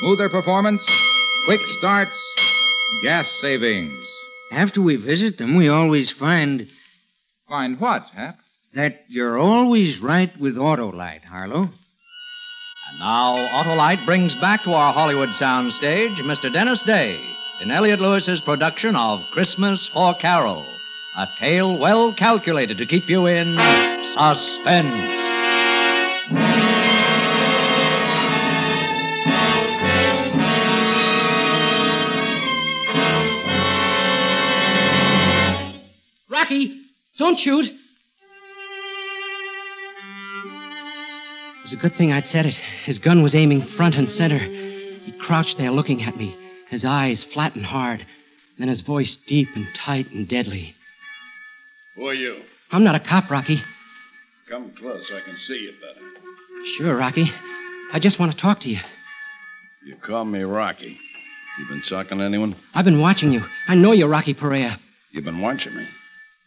smoother 0.00 0.28
performance, 0.28 0.84
quick 1.44 1.60
starts, 1.78 2.18
gas 3.04 3.30
savings. 3.40 4.04
After 4.50 4.82
we 4.82 4.96
visit 4.96 5.38
them, 5.38 5.54
we 5.54 5.68
always 5.68 6.10
find 6.10 6.68
Find 7.48 7.78
what, 7.78 8.06
Hap? 8.14 8.38
that 8.74 9.04
you're 9.08 9.38
always 9.38 10.00
right 10.00 10.36
with 10.40 10.56
Autolite, 10.56 11.24
Harlow. 11.24 11.70
Now, 13.00 13.48
Autolite 13.48 14.04
brings 14.04 14.34
back 14.34 14.62
to 14.64 14.74
our 14.74 14.92
Hollywood 14.92 15.30
soundstage 15.30 16.16
Mr. 16.16 16.52
Dennis 16.52 16.82
Day 16.82 17.18
in 17.62 17.70
Elliott 17.70 17.98
Lewis's 17.98 18.42
production 18.42 18.94
of 18.94 19.22
Christmas 19.30 19.86
for 19.86 20.12
Carole, 20.12 20.66
a 21.16 21.26
tale 21.38 21.78
well 21.78 22.12
calculated 22.12 22.76
to 22.76 22.84
keep 22.84 23.08
you 23.08 23.24
in 23.24 23.56
suspense. 24.04 24.92
Rocky, 36.28 36.82
don't 37.16 37.38
shoot. 37.38 37.79
Was 41.70 41.78
a 41.78 41.82
good 41.82 41.96
thing 41.96 42.10
I'd 42.10 42.26
said 42.26 42.46
it. 42.46 42.56
His 42.84 42.98
gun 42.98 43.22
was 43.22 43.32
aiming 43.32 43.64
front 43.76 43.94
and 43.94 44.10
center. 44.10 44.38
He 44.38 45.12
crouched 45.20 45.56
there 45.56 45.70
looking 45.70 46.02
at 46.02 46.16
me, 46.16 46.36
his 46.68 46.84
eyes 46.84 47.22
flat 47.22 47.54
and 47.54 47.64
hard, 47.64 48.04
then 48.58 48.66
his 48.66 48.80
voice 48.80 49.16
deep 49.28 49.48
and 49.54 49.68
tight 49.72 50.10
and 50.10 50.28
deadly. 50.28 50.74
Who 51.94 52.08
are 52.08 52.14
you? 52.14 52.42
I'm 52.72 52.82
not 52.82 52.96
a 52.96 53.00
cop, 53.00 53.30
Rocky. 53.30 53.62
Come 54.48 54.72
close 54.76 55.12
I 55.14 55.20
can 55.20 55.36
see 55.36 55.58
you 55.58 55.72
better. 55.80 56.04
Sure, 56.76 56.96
Rocky. 56.96 57.30
I 57.92 58.00
just 58.00 58.18
want 58.18 58.32
to 58.32 58.38
talk 58.38 58.58
to 58.60 58.68
you. 58.68 58.80
You 59.86 59.94
call 59.94 60.24
me 60.24 60.40
Rocky. 60.40 60.98
You 61.58 61.68
been 61.68 61.82
talking 61.88 62.18
to 62.18 62.24
anyone? 62.24 62.56
I've 62.74 62.84
been 62.84 63.00
watching 63.00 63.30
you. 63.30 63.42
I 63.68 63.76
know 63.76 63.92
you're 63.92 64.08
Rocky 64.08 64.34
Perea. 64.34 64.80
You've 65.12 65.24
been 65.24 65.40
watching 65.40 65.76
me. 65.76 65.86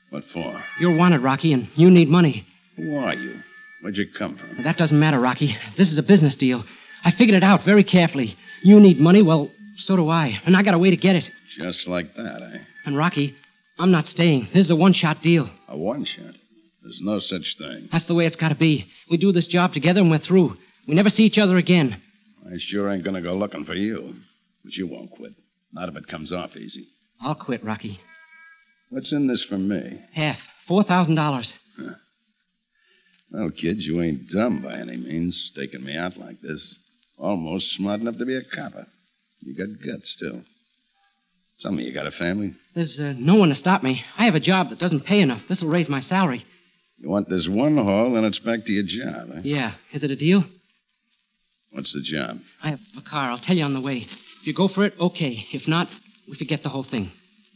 What 0.09 0.25
for? 0.33 0.61
You're 0.81 0.95
wanted, 0.95 1.21
Rocky, 1.21 1.53
and 1.53 1.69
you 1.75 1.89
need 1.89 2.09
money. 2.09 2.45
Who 2.75 2.97
are 2.97 3.13
you? 3.13 3.39
Where'd 3.83 3.97
you 3.97 4.07
come 4.17 4.37
from? 4.37 4.63
That 4.63 4.77
doesn't 4.77 4.97
matter, 4.97 5.19
Rocky. 5.19 5.57
This 5.77 5.91
is 5.91 5.97
a 5.97 6.03
business 6.03 6.37
deal. 6.37 6.63
I 7.03 7.11
figured 7.11 7.35
it 7.35 7.43
out 7.43 7.65
very 7.65 7.83
carefully. 7.83 8.37
You 8.61 8.79
need 8.79 8.97
money, 8.97 9.21
well, 9.21 9.51
so 9.75 9.97
do 9.97 10.07
I. 10.07 10.39
And 10.45 10.55
I 10.55 10.63
got 10.63 10.73
a 10.73 10.79
way 10.79 10.89
to 10.89 10.95
get 10.95 11.17
it. 11.17 11.29
Just 11.57 11.85
like 11.85 12.15
that, 12.15 12.41
eh? 12.41 12.59
And 12.85 12.95
Rocky, 12.95 13.35
I'm 13.77 13.91
not 13.91 14.07
staying. 14.07 14.47
This 14.53 14.65
is 14.65 14.71
a 14.71 14.75
one 14.77 14.93
shot 14.93 15.21
deal. 15.21 15.49
A 15.67 15.77
one 15.77 16.05
shot. 16.05 16.33
There's 16.81 17.01
no 17.01 17.19
such 17.19 17.57
thing. 17.57 17.89
That's 17.91 18.05
the 18.05 18.15
way 18.15 18.25
it's 18.25 18.37
got 18.37 18.49
to 18.49 18.55
be. 18.55 18.89
We 19.11 19.17
do 19.17 19.33
this 19.33 19.47
job 19.47 19.73
together 19.73 19.99
and 19.99 20.09
we're 20.09 20.19
through. 20.19 20.55
We 20.87 20.95
never 20.95 21.09
see 21.09 21.25
each 21.25 21.37
other 21.37 21.57
again. 21.57 22.01
I 22.45 22.57
sure 22.59 22.89
ain't 22.89 23.03
gonna 23.03 23.21
go 23.21 23.35
looking 23.35 23.65
for 23.65 23.75
you. 23.75 24.15
But 24.63 24.75
you 24.77 24.87
won't 24.87 25.11
quit. 25.11 25.33
Not 25.73 25.89
if 25.89 25.97
it 25.97 26.07
comes 26.07 26.31
off 26.31 26.55
easy. 26.55 26.87
I'll 27.19 27.35
quit, 27.35 27.65
Rocky. 27.65 27.99
What's 28.91 29.11
in 29.11 29.27
this 29.27 29.43
for 29.43 29.57
me? 29.57 30.01
Half. 30.13 30.39
$4,000. 30.69 31.51
Well, 33.33 33.49
kid, 33.49 33.81
you 33.81 33.99
ain't 34.01 34.29
dumb 34.29 34.61
by 34.61 34.75
any 34.75 34.95
means, 34.95 35.51
staking 35.51 35.83
me 35.83 35.97
out 35.97 36.17
like 36.17 36.39
this. 36.41 36.75
Almost 37.17 37.71
smart 37.71 37.99
enough 37.99 38.17
to 38.19 38.25
be 38.25 38.35
a 38.35 38.43
copper. 38.43 38.85
You 39.41 39.55
got 39.55 39.83
guts, 39.83 40.15
too. 40.17 40.43
Tell 41.59 41.71
me, 41.71 41.83
you 41.83 41.93
got 41.93 42.05
a 42.05 42.11
family? 42.11 42.53
There's 42.75 42.99
uh, 42.99 43.13
no 43.17 43.35
one 43.35 43.49
to 43.49 43.55
stop 43.55 43.81
me. 43.81 44.03
I 44.17 44.25
have 44.25 44.35
a 44.35 44.39
job 44.39 44.69
that 44.69 44.79
doesn't 44.79 45.05
pay 45.05 45.19
enough. 45.19 45.41
This'll 45.49 45.67
raise 45.67 45.89
my 45.89 46.01
salary. 46.01 46.45
You 46.99 47.09
want 47.09 47.27
this 47.27 47.47
one 47.47 47.75
haul, 47.77 48.13
then 48.13 48.23
it's 48.23 48.39
back 48.39 48.65
to 48.65 48.71
your 48.71 48.83
job, 48.83 49.31
eh? 49.35 49.41
Yeah. 49.43 49.73
Is 49.91 50.03
it 50.03 50.11
a 50.11 50.15
deal? 50.15 50.43
What's 51.71 51.93
the 51.93 52.01
job? 52.01 52.39
I 52.61 52.69
have 52.69 52.79
a 52.95 53.01
car. 53.01 53.31
I'll 53.31 53.39
tell 53.39 53.57
you 53.57 53.63
on 53.63 53.73
the 53.73 53.81
way. 53.81 54.07
If 54.41 54.47
you 54.47 54.53
go 54.53 54.67
for 54.67 54.85
it, 54.85 54.93
okay. 54.99 55.47
If 55.51 55.67
not, 55.67 55.89
we 56.29 56.35
forget 56.37 56.61
the 56.61 56.69
whole 56.69 56.83
thing. 56.83 57.11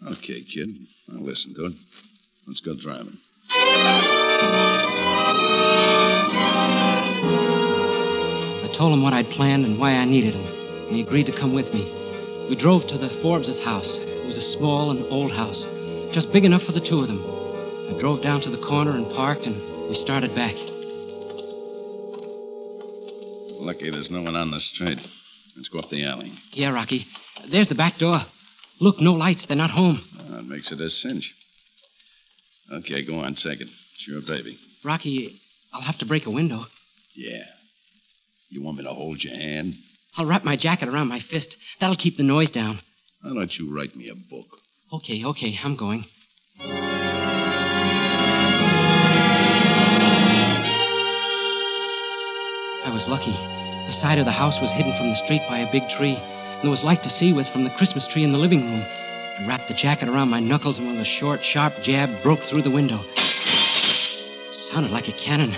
Okay, 0.07 0.41
kid. 0.43 0.69
I'll 1.11 1.23
listen 1.23 1.53
to 1.53 1.65
it. 1.65 1.73
Let's 2.47 2.61
go 2.61 2.75
driving. 2.75 3.17
I 8.67 8.69
told 8.69 8.91
him 8.91 9.01
what 9.01 9.13
I'd 9.13 9.29
planned 9.29 9.63
and 9.63 9.79
why 9.79 9.93
I 9.93 10.03
needed 10.03 10.33
him, 10.33 10.45
and 10.87 10.95
he 10.97 11.01
agreed 11.01 11.27
to 11.27 11.31
come 11.31 11.53
with 11.53 11.73
me. 11.73 11.89
We 12.49 12.55
drove 12.57 12.85
to 12.87 12.97
the 12.97 13.09
Forbes' 13.21 13.57
house. 13.59 13.97
It 13.97 14.25
was 14.25 14.35
a 14.35 14.41
small 14.41 14.91
and 14.91 15.05
old 15.05 15.31
house, 15.31 15.65
just 16.11 16.33
big 16.33 16.43
enough 16.43 16.63
for 16.63 16.73
the 16.73 16.81
two 16.81 16.99
of 16.99 17.07
them. 17.07 17.23
I 17.89 17.97
drove 17.97 18.21
down 18.21 18.41
to 18.41 18.49
the 18.49 18.57
corner 18.57 18.91
and 18.91 19.09
parked, 19.09 19.45
and 19.45 19.87
we 19.87 19.95
started 19.95 20.35
back. 20.35 20.53
Lucky 23.63 23.89
there's 23.89 24.11
no 24.11 24.21
one 24.21 24.35
on 24.35 24.51
the 24.51 24.59
street. 24.59 24.99
Let's 25.55 25.69
go 25.69 25.79
up 25.79 25.89
the 25.89 26.03
alley. 26.03 26.33
Yeah, 26.51 26.71
Rocky. 26.71 27.07
There's 27.47 27.69
the 27.69 27.75
back 27.75 27.97
door. 27.97 28.25
Look, 28.81 28.99
no 28.99 29.13
lights. 29.13 29.45
They're 29.45 29.55
not 29.55 29.71
home. 29.71 30.01
That 30.29 30.43
makes 30.43 30.73
it 30.73 30.81
a 30.81 30.89
cinch. 30.89 31.33
Okay, 32.69 33.05
go 33.05 33.19
on, 33.19 33.35
take 33.35 33.61
it. 33.61 33.69
It's 33.95 34.07
your 34.09 34.21
baby. 34.21 34.59
Rocky, 34.83 35.39
I'll 35.71 35.79
have 35.79 35.99
to 35.99 36.05
break 36.05 36.25
a 36.25 36.31
window. 36.31 36.65
Yeah. 37.15 37.45
You 38.49 38.63
want 38.63 38.77
me 38.77 38.83
to 38.85 38.93
hold 38.93 39.23
your 39.23 39.35
hand? 39.35 39.75
I'll 40.15 40.25
wrap 40.25 40.45
my 40.45 40.55
jacket 40.55 40.87
around 40.87 41.09
my 41.09 41.19
fist. 41.19 41.57
That'll 41.79 41.97
keep 41.97 42.15
the 42.17 42.23
noise 42.23 42.49
down. 42.49 42.79
Why 43.21 43.33
don't 43.33 43.59
you 43.59 43.75
write 43.75 43.95
me 43.95 44.07
a 44.09 44.15
book? 44.15 44.47
Okay, 44.93 45.25
okay, 45.25 45.59
I'm 45.63 45.75
going. 45.75 46.05
I 52.85 52.91
was 52.93 53.07
lucky. 53.09 53.33
The 53.87 53.91
side 53.91 54.17
of 54.17 54.25
the 54.25 54.31
house 54.31 54.61
was 54.61 54.71
hidden 54.71 54.95
from 54.95 55.09
the 55.09 55.15
street 55.15 55.41
by 55.49 55.59
a 55.59 55.71
big 55.71 55.89
tree, 55.89 56.15
and 56.15 56.63
there 56.63 56.71
was 56.71 56.85
light 56.85 57.03
to 57.03 57.09
see 57.09 57.33
with 57.33 57.49
from 57.49 57.65
the 57.65 57.69
Christmas 57.71 58.07
tree 58.07 58.23
in 58.23 58.31
the 58.31 58.37
living 58.37 58.63
room. 58.63 58.81
I 58.81 59.45
wrapped 59.45 59.67
the 59.67 59.73
jacket 59.73 60.07
around 60.07 60.29
my 60.29 60.39
knuckles, 60.39 60.79
and 60.79 60.87
with 60.87 61.01
a 61.01 61.05
short, 61.05 61.43
sharp 61.43 61.73
jab, 61.83 62.23
broke 62.23 62.43
through 62.43 62.61
the 62.61 62.71
window. 62.71 63.03
sounded 64.53 64.91
like 64.91 65.09
a 65.09 65.13
cannon. 65.13 65.57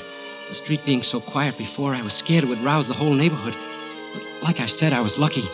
The 0.49 0.55
street 0.55 0.83
being 0.83 1.03
so 1.03 1.21
quiet 1.21 1.59
before, 1.59 1.93
I 1.93 2.01
was 2.01 2.15
scared 2.15 2.43
it 2.43 2.47
would 2.47 2.63
rouse 2.63 2.87
the 2.87 2.95
whole 2.95 3.13
neighborhood. 3.13 3.55
But 4.13 4.23
like 4.41 4.59
I 4.59 4.65
said, 4.65 4.93
I 4.93 4.99
was 4.99 5.19
lucky. 5.19 5.47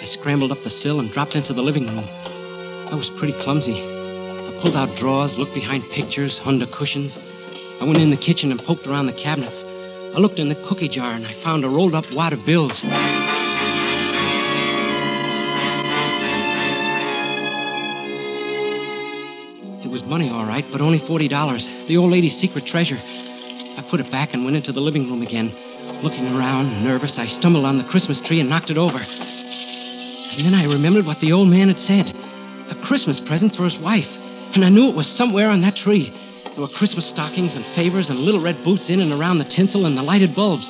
I 0.00 0.04
scrambled 0.06 0.50
up 0.50 0.64
the 0.64 0.70
sill 0.70 0.98
and 0.98 1.12
dropped 1.12 1.34
into 1.34 1.52
the 1.52 1.62
living 1.62 1.86
room. 1.86 2.08
I 2.88 2.94
was 2.94 3.10
pretty 3.10 3.34
clumsy. 3.34 3.74
I 3.74 4.58
pulled 4.62 4.76
out 4.76 4.96
drawers, 4.96 5.36
looked 5.36 5.52
behind 5.52 5.84
pictures, 5.90 6.40
under 6.42 6.64
cushions. 6.66 7.18
I 7.82 7.84
went 7.84 7.98
in 7.98 8.08
the 8.08 8.16
kitchen 8.16 8.50
and 8.50 8.64
poked 8.64 8.86
around 8.86 9.08
the 9.08 9.12
cabinets. 9.12 9.62
I 9.62 10.18
looked 10.18 10.38
in 10.38 10.48
the 10.48 10.54
cookie 10.66 10.88
jar 10.88 11.12
and 11.12 11.26
I 11.26 11.34
found 11.42 11.66
a 11.66 11.68
rolled 11.68 11.94
up 11.94 12.10
wad 12.14 12.32
of 12.32 12.42
bills. 12.46 12.82
It 19.84 19.90
was 19.90 20.02
money, 20.02 20.30
all 20.30 20.46
right, 20.46 20.64
but 20.72 20.80
only 20.80 20.98
$40. 20.98 21.88
The 21.88 21.98
old 21.98 22.10
lady's 22.10 22.38
secret 22.38 22.64
treasure. 22.64 22.98
I 23.90 23.92
put 23.98 24.06
it 24.06 24.12
back 24.12 24.34
and 24.34 24.44
went 24.44 24.56
into 24.56 24.70
the 24.70 24.80
living 24.80 25.10
room 25.10 25.20
again. 25.20 25.52
Looking 26.00 26.32
around, 26.32 26.84
nervous, 26.84 27.18
I 27.18 27.26
stumbled 27.26 27.64
on 27.64 27.76
the 27.76 27.82
Christmas 27.82 28.20
tree 28.20 28.38
and 28.38 28.48
knocked 28.48 28.70
it 28.70 28.78
over. 28.78 28.98
And 28.98 30.44
then 30.44 30.54
I 30.54 30.72
remembered 30.72 31.06
what 31.06 31.18
the 31.18 31.32
old 31.32 31.48
man 31.48 31.66
had 31.66 31.78
said 31.80 32.14
a 32.68 32.76
Christmas 32.76 33.18
present 33.18 33.56
for 33.56 33.64
his 33.64 33.78
wife. 33.78 34.16
And 34.54 34.64
I 34.64 34.68
knew 34.68 34.88
it 34.88 34.94
was 34.94 35.08
somewhere 35.08 35.50
on 35.50 35.60
that 35.62 35.74
tree. 35.74 36.14
There 36.44 36.60
were 36.60 36.68
Christmas 36.68 37.04
stockings 37.04 37.56
and 37.56 37.64
favors 37.64 38.10
and 38.10 38.20
little 38.20 38.40
red 38.40 38.62
boots 38.62 38.90
in 38.90 39.00
and 39.00 39.10
around 39.10 39.38
the 39.38 39.44
tinsel 39.44 39.86
and 39.86 39.98
the 39.98 40.04
lighted 40.04 40.36
bulbs. 40.36 40.68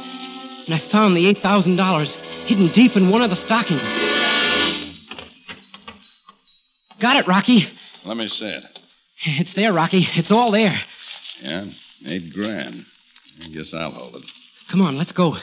And 0.65 0.75
I 0.75 0.79
found 0.79 1.15
the 1.15 1.31
$8,000 1.35 2.15
hidden 2.47 2.69
deep 2.69 2.97
in 2.97 3.11
one 3.11 3.21
of 3.21 3.29
the 3.29 3.37
stockings. 3.37 3.99
Got 6.99 7.17
it, 7.17 7.27
Rocky. 7.27 7.67
Let 8.07 8.17
me 8.17 8.29
see 8.29 8.49
it. 8.49 8.81
It's 9.27 9.53
there, 9.53 9.75
Rocky. 9.75 10.09
It's 10.15 10.31
all 10.31 10.50
there. 10.50 10.81
Yeah, 11.43 11.67
eight 12.07 12.33
grand. 12.33 12.87
I 13.42 13.49
guess 13.49 13.73
I'll 13.75 13.90
hold 13.90 14.16
it. 14.16 14.25
Come 14.68 14.82
on, 14.82 14.97
let's 14.97 15.12
go. 15.12 15.35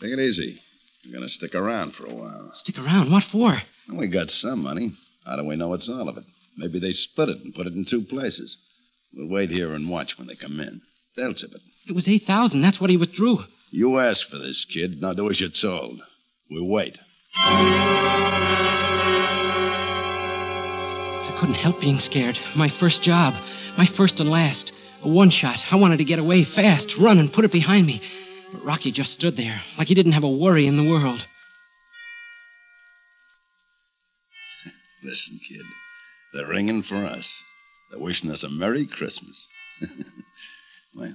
Take 0.00 0.12
it 0.12 0.18
easy. 0.18 0.60
We're 1.04 1.12
going 1.12 1.22
to 1.22 1.28
stick 1.28 1.54
around 1.54 1.94
for 1.94 2.06
a 2.06 2.14
while. 2.14 2.50
Stick 2.52 2.78
around. 2.78 3.10
What 3.12 3.22
for? 3.22 3.62
We 3.92 4.08
got 4.08 4.30
some 4.30 4.62
money. 4.62 4.92
How 5.24 5.36
do 5.36 5.44
we 5.44 5.56
know 5.56 5.72
it's 5.74 5.88
all 5.88 6.08
of 6.08 6.16
it? 6.18 6.24
Maybe 6.56 6.78
they 6.78 6.92
split 6.92 7.28
it 7.28 7.38
and 7.44 7.54
put 7.54 7.66
it 7.66 7.74
in 7.74 7.84
two 7.84 8.02
places. 8.02 8.56
We'll 9.14 9.28
wait 9.28 9.50
here 9.50 9.72
and 9.74 9.88
watch 9.88 10.18
when 10.18 10.26
they 10.26 10.34
come 10.34 10.58
in. 10.60 10.80
They'll 11.16 11.34
tip 11.34 11.52
it. 11.52 11.60
It 11.88 11.94
was 11.94 12.08
8000 12.08 12.60
That's 12.60 12.80
what 12.80 12.90
he 12.90 12.96
withdrew. 12.96 13.44
You 13.70 13.98
asked 13.98 14.30
for 14.30 14.38
this, 14.38 14.64
kid. 14.64 15.00
Now 15.00 15.12
do 15.12 15.30
as 15.30 15.40
you're 15.40 15.48
told. 15.50 16.02
We 16.50 16.60
wait. 16.60 16.98
I 21.26 21.36
couldn't 21.38 21.54
help 21.56 21.80
being 21.80 21.98
scared. 21.98 22.38
My 22.54 22.68
first 22.68 23.02
job. 23.02 23.34
My 23.76 23.86
first 23.86 24.20
and 24.20 24.30
last. 24.30 24.72
A 25.02 25.08
one 25.08 25.30
shot. 25.30 25.64
I 25.70 25.76
wanted 25.76 25.98
to 25.98 26.04
get 26.04 26.18
away 26.18 26.44
fast, 26.44 26.96
run, 26.96 27.18
and 27.18 27.32
put 27.32 27.44
it 27.44 27.52
behind 27.52 27.86
me. 27.86 28.00
But 28.52 28.64
Rocky 28.64 28.92
just 28.92 29.12
stood 29.12 29.36
there, 29.36 29.62
like 29.76 29.88
he 29.88 29.94
didn't 29.94 30.12
have 30.12 30.24
a 30.24 30.30
worry 30.30 30.66
in 30.66 30.76
the 30.76 30.84
world. 30.84 31.26
Listen, 35.02 35.38
kid. 35.46 35.64
They're 36.34 36.46
ringing 36.48 36.82
for 36.82 36.96
us. 36.96 37.42
They're 37.90 38.00
wishing 38.00 38.30
us 38.30 38.42
a 38.42 38.48
Merry 38.48 38.86
Christmas. 38.86 39.46
Wait. 40.94 41.14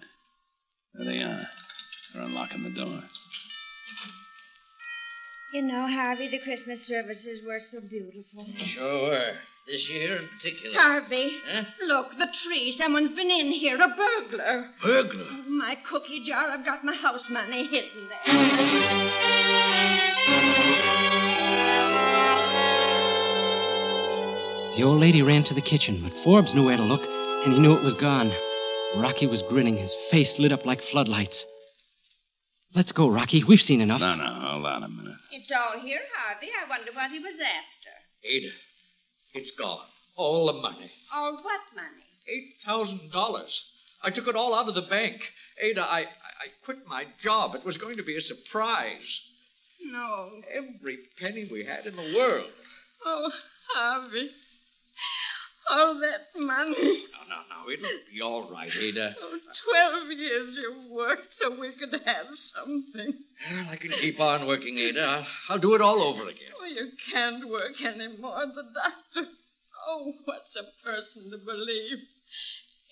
There 0.94 1.06
they 1.06 1.22
are. 1.22 1.48
They're 2.14 2.24
unlocking 2.24 2.64
the 2.64 2.70
door. 2.70 3.04
You 5.54 5.62
know, 5.62 5.86
Harvey, 5.88 6.28
the 6.30 6.40
Christmas 6.40 6.82
services 6.86 7.42
were 7.46 7.60
so 7.60 7.82
beautiful. 7.82 8.46
Sure 8.58 9.02
were. 9.10 9.34
This 9.68 9.90
year 9.90 10.18
in 10.18 10.28
particular. 10.30 10.80
Harvey, 10.80 11.38
Huh? 11.48 11.64
look, 11.86 12.18
the 12.18 12.28
tree. 12.44 12.72
Someone's 12.72 13.12
been 13.12 13.30
in 13.30 13.52
here, 13.52 13.76
a 13.76 13.88
burglar. 13.90 14.70
Burglar? 14.82 15.26
Oh, 15.30 15.44
my 15.50 15.76
cookie 15.84 16.24
jar. 16.24 16.50
I've 16.50 16.66
got 16.66 16.84
my 16.84 16.96
house 16.96 17.30
money 17.30 17.68
hidden 17.68 18.08
there. 18.26 19.42
The 24.78 24.84
old 24.84 25.00
lady 25.02 25.22
ran 25.22 25.44
to 25.44 25.54
the 25.54 25.62
kitchen, 25.62 26.00
but 26.02 26.14
Forbes 26.24 26.56
knew 26.56 26.64
where 26.66 26.78
to 26.78 26.84
look, 26.84 27.04
and 27.44 27.54
he 27.54 27.60
knew 27.60 27.74
it 27.78 27.84
was 27.84 27.94
gone. 27.96 28.32
Rocky 28.96 29.28
was 29.28 29.42
grinning, 29.44 29.76
his 29.78 29.94
face 30.10 30.40
lit 30.40 30.52
up 30.52 30.66
like 30.66 30.82
floodlights. 30.82 31.46
Let's 32.74 32.92
go, 32.92 33.10
Rocky. 33.10 33.44
We've 33.44 33.62
seen 33.62 33.82
enough. 33.82 34.00
No, 34.00 34.16
no, 34.16 34.26
hold 34.26 34.66
on 34.66 34.84
a 34.84 34.88
minute. 34.88 35.18
It's 35.32 35.52
all 35.52 35.80
here, 35.82 36.00
Harvey. 36.16 36.48
I 36.48 36.70
wonder 36.70 36.92
what 36.94 37.12
he 37.12 37.20
was 37.20 37.36
after. 37.36 37.92
Ada, 38.24 38.52
it's 39.34 39.52
gone. 39.52 39.86
All 40.16 40.48
the 40.48 40.54
money. 40.54 40.92
All 41.14 41.34
what 41.36 41.62
money? 41.76 42.06
Eight 42.28 42.54
thousand 42.66 43.12
dollars. 43.12 43.66
I 44.04 44.10
took 44.10 44.28
it 44.28 44.36
all 44.36 44.54
out 44.54 44.70
of 44.70 44.76
the 44.76 44.82
bank. 44.84 45.22
Ada, 45.62 45.82
I, 45.82 46.00
I 46.00 46.04
I 46.04 46.66
quit 46.66 46.88
my 46.88 47.06
job. 47.20 47.56
It 47.56 47.66
was 47.66 47.78
going 47.78 47.98
to 47.98 48.04
be 48.04 48.16
a 48.18 48.22
surprise. 48.22 49.22
No. 49.84 50.30
Every 50.52 51.00
penny 51.20 51.48
we 51.52 51.66
had 51.66 51.86
in 51.86 51.96
the 51.96 52.14
world. 52.16 52.50
Oh, 53.06 53.32
Harvey. 53.74 54.30
All 55.70 56.00
that 56.00 56.40
money. 56.40 56.74
No, 56.76 57.22
no, 57.30 57.40
no. 57.50 57.72
It'll 57.72 57.90
be 58.12 58.22
all 58.22 58.52
right, 58.52 58.72
Ada. 58.76 59.16
Oh, 59.22 59.38
Twelve 59.70 60.12
years 60.12 60.58
you've 60.62 60.90
worked 60.90 61.34
so 61.34 61.52
we 61.60 61.72
could 61.72 61.94
have 62.06 62.28
something. 62.36 63.14
Well, 63.50 63.66
I 63.70 63.76
can 63.76 63.92
keep 63.92 64.20
on 64.20 64.48
working, 64.48 64.78
Ada. 64.78 65.02
I'll, 65.02 65.28
I'll 65.50 65.60
do 65.60 65.76
it 65.76 65.82
all 65.82 66.02
over 66.02 66.24
again. 66.24 66.52
Oh, 66.60 66.66
you 66.66 66.90
can't 67.12 67.48
work 67.48 67.82
anymore. 67.84 68.46
The 68.54 68.64
doctor. 68.64 69.30
Oh, 69.88 70.14
what's 70.26 70.56
a 70.56 70.64
person 70.84 71.32
to 71.32 71.38
believe? 71.38 72.00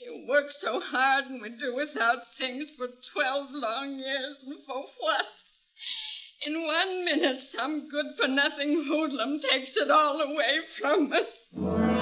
You 0.01 0.25
work 0.29 0.51
so 0.51 0.79
hard 0.79 1.25
and 1.25 1.41
we 1.41 1.49
do 1.49 1.75
without 1.75 2.19
things 2.37 2.69
for 2.77 2.87
12 3.13 3.47
long 3.51 3.99
years, 3.99 4.43
and 4.45 4.55
for 4.65 4.85
what? 4.99 5.25
In 6.45 6.65
one 6.65 7.03
minute, 7.03 7.41
some 7.41 7.89
good 7.89 8.05
for 8.17 8.27
nothing 8.27 8.85
hoodlum 8.87 9.41
takes 9.41 9.75
it 9.75 9.91
all 9.91 10.21
away 10.21 10.59
from 10.79 11.11
us. 11.11 11.98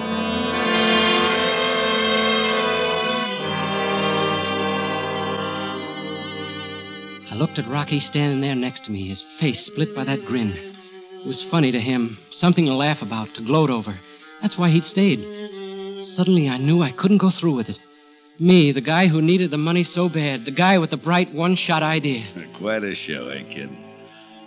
Looked 7.37 7.59
at 7.59 7.69
Rocky 7.69 7.99
standing 7.99 8.41
there 8.41 8.55
next 8.55 8.85
to 8.85 8.91
me, 8.91 9.07
his 9.07 9.21
face 9.21 9.63
split 9.63 9.93
by 9.93 10.03
that 10.05 10.25
grin. 10.25 10.75
It 11.21 11.27
was 11.27 11.43
funny 11.43 11.71
to 11.71 11.79
him, 11.79 12.17
something 12.31 12.65
to 12.65 12.73
laugh 12.73 13.03
about, 13.03 13.35
to 13.35 13.41
gloat 13.41 13.69
over. 13.69 13.97
That's 14.41 14.57
why 14.57 14.69
he'd 14.69 14.85
stayed. 14.85 16.03
Suddenly, 16.03 16.49
I 16.49 16.57
knew 16.57 16.81
I 16.81 16.91
couldn't 16.91 17.19
go 17.19 17.29
through 17.29 17.55
with 17.55 17.69
it. 17.69 17.79
Me, 18.39 18.71
the 18.71 18.81
guy 18.81 19.07
who 19.07 19.21
needed 19.21 19.51
the 19.51 19.57
money 19.57 19.83
so 19.83 20.09
bad, 20.09 20.45
the 20.45 20.51
guy 20.51 20.79
with 20.79 20.89
the 20.89 20.97
bright 20.97 21.31
one 21.33 21.55
shot 21.55 21.83
idea. 21.83 22.25
Quite 22.57 22.83
a 22.83 22.95
show, 22.95 23.29
eh, 23.29 23.43
kid? 23.43 23.69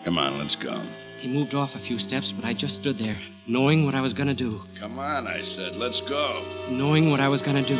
Come 0.04 0.18
on, 0.18 0.38
let's 0.38 0.56
go. 0.56 0.84
He 1.20 1.28
moved 1.28 1.54
off 1.54 1.74
a 1.74 1.80
few 1.80 1.98
steps, 1.98 2.32
but 2.32 2.44
I 2.44 2.54
just 2.54 2.76
stood 2.76 2.98
there, 2.98 3.18
knowing 3.46 3.84
what 3.84 3.94
I 3.94 4.00
was 4.00 4.14
going 4.14 4.28
to 4.28 4.34
do. 4.34 4.62
Come 4.78 4.98
on, 4.98 5.28
I 5.28 5.42
said. 5.42 5.76
Let's 5.76 6.00
go. 6.00 6.44
Knowing 6.70 7.10
what 7.10 7.20
I 7.20 7.28
was 7.28 7.42
going 7.42 7.62
to 7.62 7.68
do. 7.68 7.76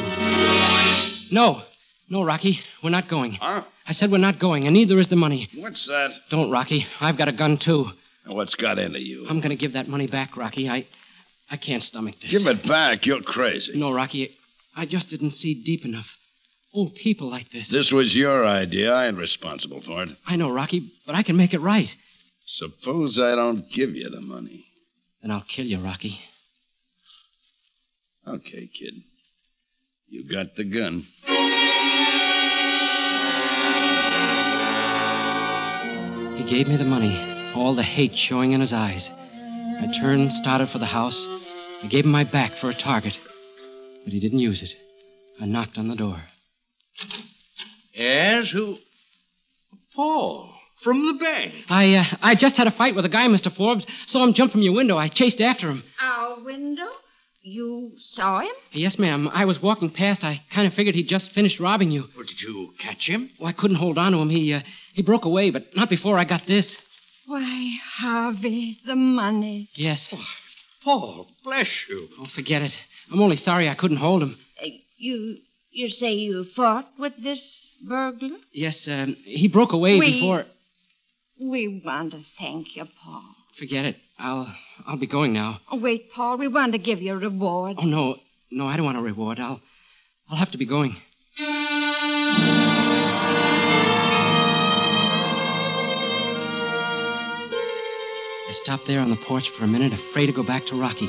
No, 1.33 1.63
no, 2.11 2.23
Rocky, 2.23 2.61
we're 2.83 2.91
not 2.91 3.09
going. 3.09 3.33
Huh? 3.33 3.65
I 3.87 3.93
said 3.93 4.11
we're 4.11 4.19
not 4.19 4.39
going, 4.39 4.67
and 4.67 4.75
neither 4.75 4.99
is 4.99 5.09
the 5.09 5.17
money. 5.17 5.49
What's 5.55 5.87
that? 5.87 6.13
Don't, 6.29 6.51
Rocky. 6.51 6.87
I've 7.01 7.17
got 7.17 7.29
a 7.29 7.33
gun, 7.33 7.57
too. 7.57 7.93
What's 8.27 8.55
got 8.55 8.79
into 8.79 9.01
you? 9.01 9.27
I'm 9.29 9.39
going 9.41 9.51
to 9.51 9.57
give 9.57 9.73
that 9.73 9.89
money 9.89 10.07
back, 10.07 10.37
Rocky. 10.37 10.69
I. 10.69 10.87
I 11.53 11.57
can't 11.57 11.83
stomach 11.83 12.15
this. 12.21 12.31
Give 12.31 12.47
it 12.47 12.67
back. 12.67 13.07
You're 13.07 13.23
crazy. 13.23 13.77
No, 13.77 13.93
Rocky. 13.93 14.37
I 14.77 14.87
just 14.87 15.11
didn't 15.11 15.31
see 15.31 15.61
deep 15.65 15.85
enough. 15.85 16.07
Old 16.73 16.95
people 16.95 17.29
like 17.29 17.51
this. 17.51 17.69
This 17.69 17.91
was 17.93 18.17
your 18.17 18.47
idea. 18.47 18.93
I 18.93 19.09
ain't 19.09 19.17
responsible 19.19 19.83
for 19.83 20.05
it. 20.05 20.11
I 20.25 20.37
know, 20.37 20.53
Rocky, 20.53 20.93
but 21.05 21.17
I 21.17 21.25
can 21.25 21.37
make 21.37 21.53
it 21.53 21.61
right. 21.61 21.93
Suppose 22.47 23.19
I 23.19 23.35
don't 23.35 23.69
give 23.69 23.97
you 23.97 24.09
the 24.09 24.21
money. 24.21 24.67
Then 25.23 25.33
I'll 25.33 25.43
kill 25.43 25.67
you, 25.67 25.81
Rocky. 25.81 26.21
Okay, 28.29 28.71
kid. 28.73 28.95
You 30.09 30.23
got 30.33 30.55
the 30.55 30.65
gun. 30.65 31.09
He 36.41 36.47
gave 36.47 36.69
me 36.69 36.77
the 36.79 36.85
money, 36.85 37.53
all 37.55 37.75
the 37.75 37.83
hate 37.83 38.17
showing 38.17 38.53
in 38.53 38.63
his 38.63 38.73
eyes. 38.73 39.11
I 39.11 39.93
turned 40.01 40.23
and 40.23 40.33
started 40.33 40.71
for 40.71 40.79
the 40.79 40.87
house. 40.87 41.23
I 41.83 41.87
gave 41.87 42.07
him 42.07 42.11
my 42.13 42.25
back 42.25 42.57
for 42.57 42.71
a 42.71 42.75
target, 42.75 43.19
but 44.05 44.15
he 44.15 44.21
didn't 44.21 44.39
use 44.39 44.63
it. 44.63 44.75
I 45.39 45.45
knocked 45.45 45.77
on 45.77 45.89
the 45.89 45.95
door. 45.95 46.23
Yes, 47.93 48.49
who? 48.49 48.79
Paul, 49.95 50.55
from 50.83 51.05
the 51.09 51.23
bank. 51.23 51.53
I, 51.69 51.97
uh, 51.97 52.05
I 52.23 52.35
just 52.37 52.57
had 52.57 52.67
a 52.67 52.71
fight 52.71 52.95
with 52.95 53.05
a 53.05 53.11
guy, 53.11 53.29
Mr. 53.29 53.55
Forbes. 53.55 53.85
Saw 54.07 54.25
him 54.25 54.33
jump 54.33 54.53
from 54.53 54.63
your 54.63 54.73
window. 54.73 54.97
I 54.97 55.09
chased 55.09 55.43
after 55.43 55.69
him. 55.69 55.85
Our 56.01 56.43
window? 56.43 56.89
You 57.43 57.93
saw 57.99 58.41
him? 58.41 58.53
Yes, 58.73 58.99
ma'am. 58.99 59.29
I 59.33 59.45
was 59.47 59.63
walking 59.63 59.91
past. 59.91 60.25
I 60.25 60.43
kind 60.53 60.67
of 60.67 60.75
figured 60.75 60.95
he'd 60.95 61.09
just 61.09 61.33
finished 61.33 61.59
robbing 61.59 61.91
you. 61.91 62.09
Well, 62.17 62.27
did 62.27 62.43
you 62.43 62.75
catch 62.79 63.09
him? 63.09 63.31
Well, 63.39 63.49
I 63.49 63.53
couldn't 63.53 63.79
hold 63.79 63.97
on 63.99 64.13
to 64.13 64.19
him. 64.19 64.29
He, 64.31 64.53
uh, 64.53 64.61
he 64.93 65.03
broke 65.03 65.25
away, 65.25 65.51
but 65.51 65.75
not 65.75 65.89
before 65.89 66.19
I 66.19 66.25
got 66.25 66.47
this. 66.47 66.77
Why, 67.27 67.79
Harvey, 67.97 68.79
the 68.85 68.97
money. 68.97 69.71
Yes. 69.75 70.13
Paul, 70.85 71.29
bless 71.45 71.89
you. 71.89 72.09
Oh, 72.19 72.27
forget 72.27 72.63
it. 72.63 72.77
I'm 73.11 73.21
only 73.21 73.37
sorry 73.37 73.69
I 73.69 73.75
couldn't 73.75 73.99
hold 73.99 74.23
him. 74.23 74.39
Uh, 74.63 74.67
you 74.97 75.39
you 75.73 75.89
say 75.89 76.13
you 76.13 76.45
fought 76.45 76.89
with 76.99 77.13
this 77.23 77.69
burglar? 77.87 78.37
Yes, 78.53 78.89
um, 78.89 79.17
he 79.25 79.47
broke 79.49 79.73
away 79.73 79.99
We- 79.99 80.13
before. 80.21 80.45
We 81.41 81.81
want 81.85 82.13
to 82.13 82.21
thank 82.39 82.77
you, 82.77 82.87
Paul. 83.03 83.23
Forget 83.59 83.85
it. 83.87 83.97
I'll, 84.21 84.55
I'll 84.87 84.99
be 84.99 85.07
going 85.07 85.33
now. 85.33 85.61
Oh, 85.73 85.79
wait, 85.79 86.13
Paul, 86.13 86.37
we 86.37 86.47
want 86.47 86.73
to 86.73 86.79
give 86.79 87.01
you 87.01 87.15
a 87.15 87.19
reward. 87.19 87.77
Oh 87.81 87.87
no, 87.87 88.17
no, 88.51 88.67
I 88.67 88.77
don't 88.77 88.85
want 88.85 88.99
a 88.99 89.03
reward. 89.03 89.41
I'll, 89.41 89.61
I'll 90.29 90.37
have 90.37 90.51
to 90.51 90.59
be 90.59 90.67
going. 90.67 90.95
I 98.49 98.53
stopped 98.53 98.87
there 98.87 99.01
on 99.01 99.11
the 99.11 99.17
porch 99.17 99.49
for 99.57 99.65
a 99.65 99.69
minute, 99.69 99.93
afraid 99.93 100.27
to 100.27 100.33
go 100.33 100.43
back 100.43 100.67
to 100.67 100.79
Rocky. 100.79 101.09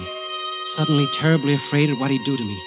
Suddenly, 0.75 1.07
terribly 1.13 1.55
afraid 1.55 1.89
of 1.89 1.99
what 1.99 2.11
he'd 2.11 2.23
do 2.23 2.37
to 2.37 2.43
me. 2.43 2.61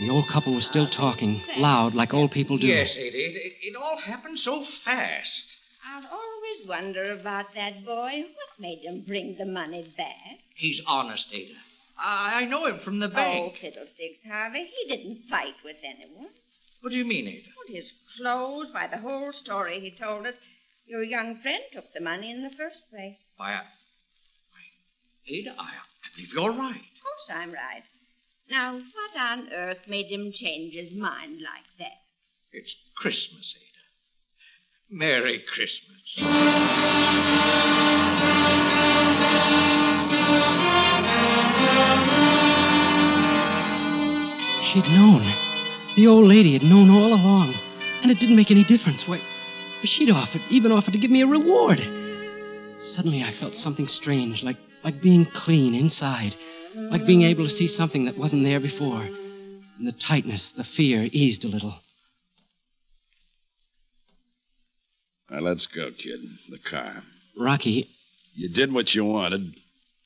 The 0.00 0.10
old 0.10 0.28
couple 0.28 0.54
was 0.54 0.66
still 0.66 0.88
talking, 0.88 1.42
loud, 1.56 1.94
like 1.94 2.14
old 2.14 2.30
people 2.30 2.58
do. 2.58 2.66
Yes, 2.66 2.96
it, 2.96 3.14
it, 3.14 3.34
it, 3.34 3.52
it 3.62 3.76
all 3.76 3.96
happened 3.96 4.38
so 4.38 4.62
fast. 4.62 5.56
I'll 5.84 6.06
always 6.06 6.39
wonder 6.66 7.12
about 7.12 7.54
that 7.54 7.84
boy. 7.84 8.24
What 8.24 8.60
made 8.60 8.80
him 8.80 9.04
bring 9.06 9.36
the 9.36 9.46
money 9.46 9.92
back? 9.96 10.38
He's 10.54 10.82
honest, 10.86 11.32
Ada. 11.32 11.54
I, 11.98 12.42
I 12.42 12.44
know 12.46 12.66
him 12.66 12.80
from 12.80 12.98
the 12.98 13.08
oh, 13.08 13.14
bank. 13.14 13.54
Oh, 13.54 13.60
fiddlesticks, 13.60 14.18
Harvey. 14.26 14.64
He 14.64 14.88
didn't 14.88 15.28
fight 15.28 15.54
with 15.64 15.76
anyone. 15.84 16.28
What 16.80 16.90
do 16.90 16.96
you 16.96 17.04
mean, 17.04 17.28
Ada? 17.28 17.48
Well, 17.56 17.74
his 17.76 17.92
clothes, 18.16 18.70
why, 18.72 18.86
the 18.86 18.98
whole 18.98 19.32
story 19.32 19.80
he 19.80 19.90
told 19.90 20.26
us, 20.26 20.36
your 20.86 21.02
young 21.02 21.40
friend 21.40 21.62
took 21.72 21.92
the 21.92 22.00
money 22.00 22.30
in 22.30 22.42
the 22.42 22.50
first 22.50 22.82
place. 22.90 23.18
Why, 23.36 23.52
I, 23.52 23.62
why, 24.50 24.64
Ada, 25.28 25.54
I, 25.58 25.62
I 25.62 26.16
believe 26.16 26.32
you're 26.32 26.52
right. 26.52 26.76
Of 26.76 27.02
course 27.02 27.30
I'm 27.30 27.52
right. 27.52 27.82
Now, 28.50 28.74
what 28.74 29.20
on 29.20 29.52
earth 29.52 29.86
made 29.86 30.06
him 30.06 30.32
change 30.32 30.74
his 30.74 30.92
mind 30.92 31.40
like 31.40 31.68
that? 31.78 31.98
It's 32.52 32.74
Christmas, 32.96 33.54
Ada. 33.56 33.69
Merry 34.92 35.44
Christmas. 35.52 36.00
She'd 44.64 44.84
known. 44.96 45.24
The 45.94 46.08
old 46.08 46.26
lady 46.26 46.54
had 46.54 46.64
known 46.64 46.90
all 46.90 47.14
along. 47.14 47.54
And 48.02 48.10
it 48.10 48.18
didn't 48.18 48.34
make 48.34 48.50
any 48.50 48.64
difference. 48.64 49.06
Why, 49.06 49.20
she'd 49.84 50.10
offered, 50.10 50.42
even 50.50 50.72
offered 50.72 50.92
to 50.92 50.98
give 50.98 51.10
me 51.12 51.22
a 51.22 51.26
reward. 51.26 51.80
Suddenly 52.82 53.22
I 53.22 53.32
felt 53.32 53.54
something 53.54 53.86
strange, 53.86 54.42
like, 54.42 54.56
like 54.82 55.00
being 55.00 55.24
clean 55.26 55.74
inside. 55.74 56.34
Like 56.74 57.06
being 57.06 57.22
able 57.22 57.44
to 57.44 57.52
see 57.52 57.68
something 57.68 58.06
that 58.06 58.18
wasn't 58.18 58.44
there 58.44 58.58
before. 58.60 59.02
And 59.02 59.86
the 59.86 59.92
tightness, 59.92 60.50
the 60.50 60.64
fear 60.64 61.08
eased 61.12 61.44
a 61.44 61.48
little. 61.48 61.76
Let's 65.30 65.66
go, 65.66 65.90
kid. 65.92 66.20
The 66.50 66.58
car. 66.58 67.02
Rocky, 67.38 67.88
You 68.34 68.48
did 68.48 68.72
what 68.72 68.94
you 68.94 69.04
wanted. 69.04 69.54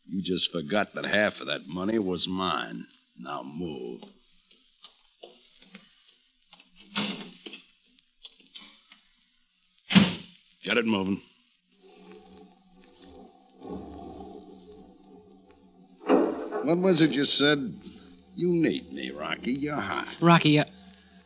You 0.06 0.22
just 0.22 0.52
forgot 0.52 0.94
that 0.94 1.06
half 1.06 1.40
of 1.40 1.46
that 1.46 1.66
money 1.66 1.98
was 1.98 2.28
mine. 2.28 2.86
Now 3.18 3.42
move. 3.42 4.02
Get 10.62 10.76
it 10.78 10.86
moving. 10.86 11.20
What 16.64 16.78
was 16.78 17.00
it 17.00 17.10
you 17.10 17.24
said? 17.24 17.58
You 18.34 18.48
need 18.48 18.92
me, 18.92 19.10
Rocky. 19.10 19.52
You're 19.52 19.76
hot. 19.76 20.08
Rocky, 20.20 20.58
uh, 20.58 20.64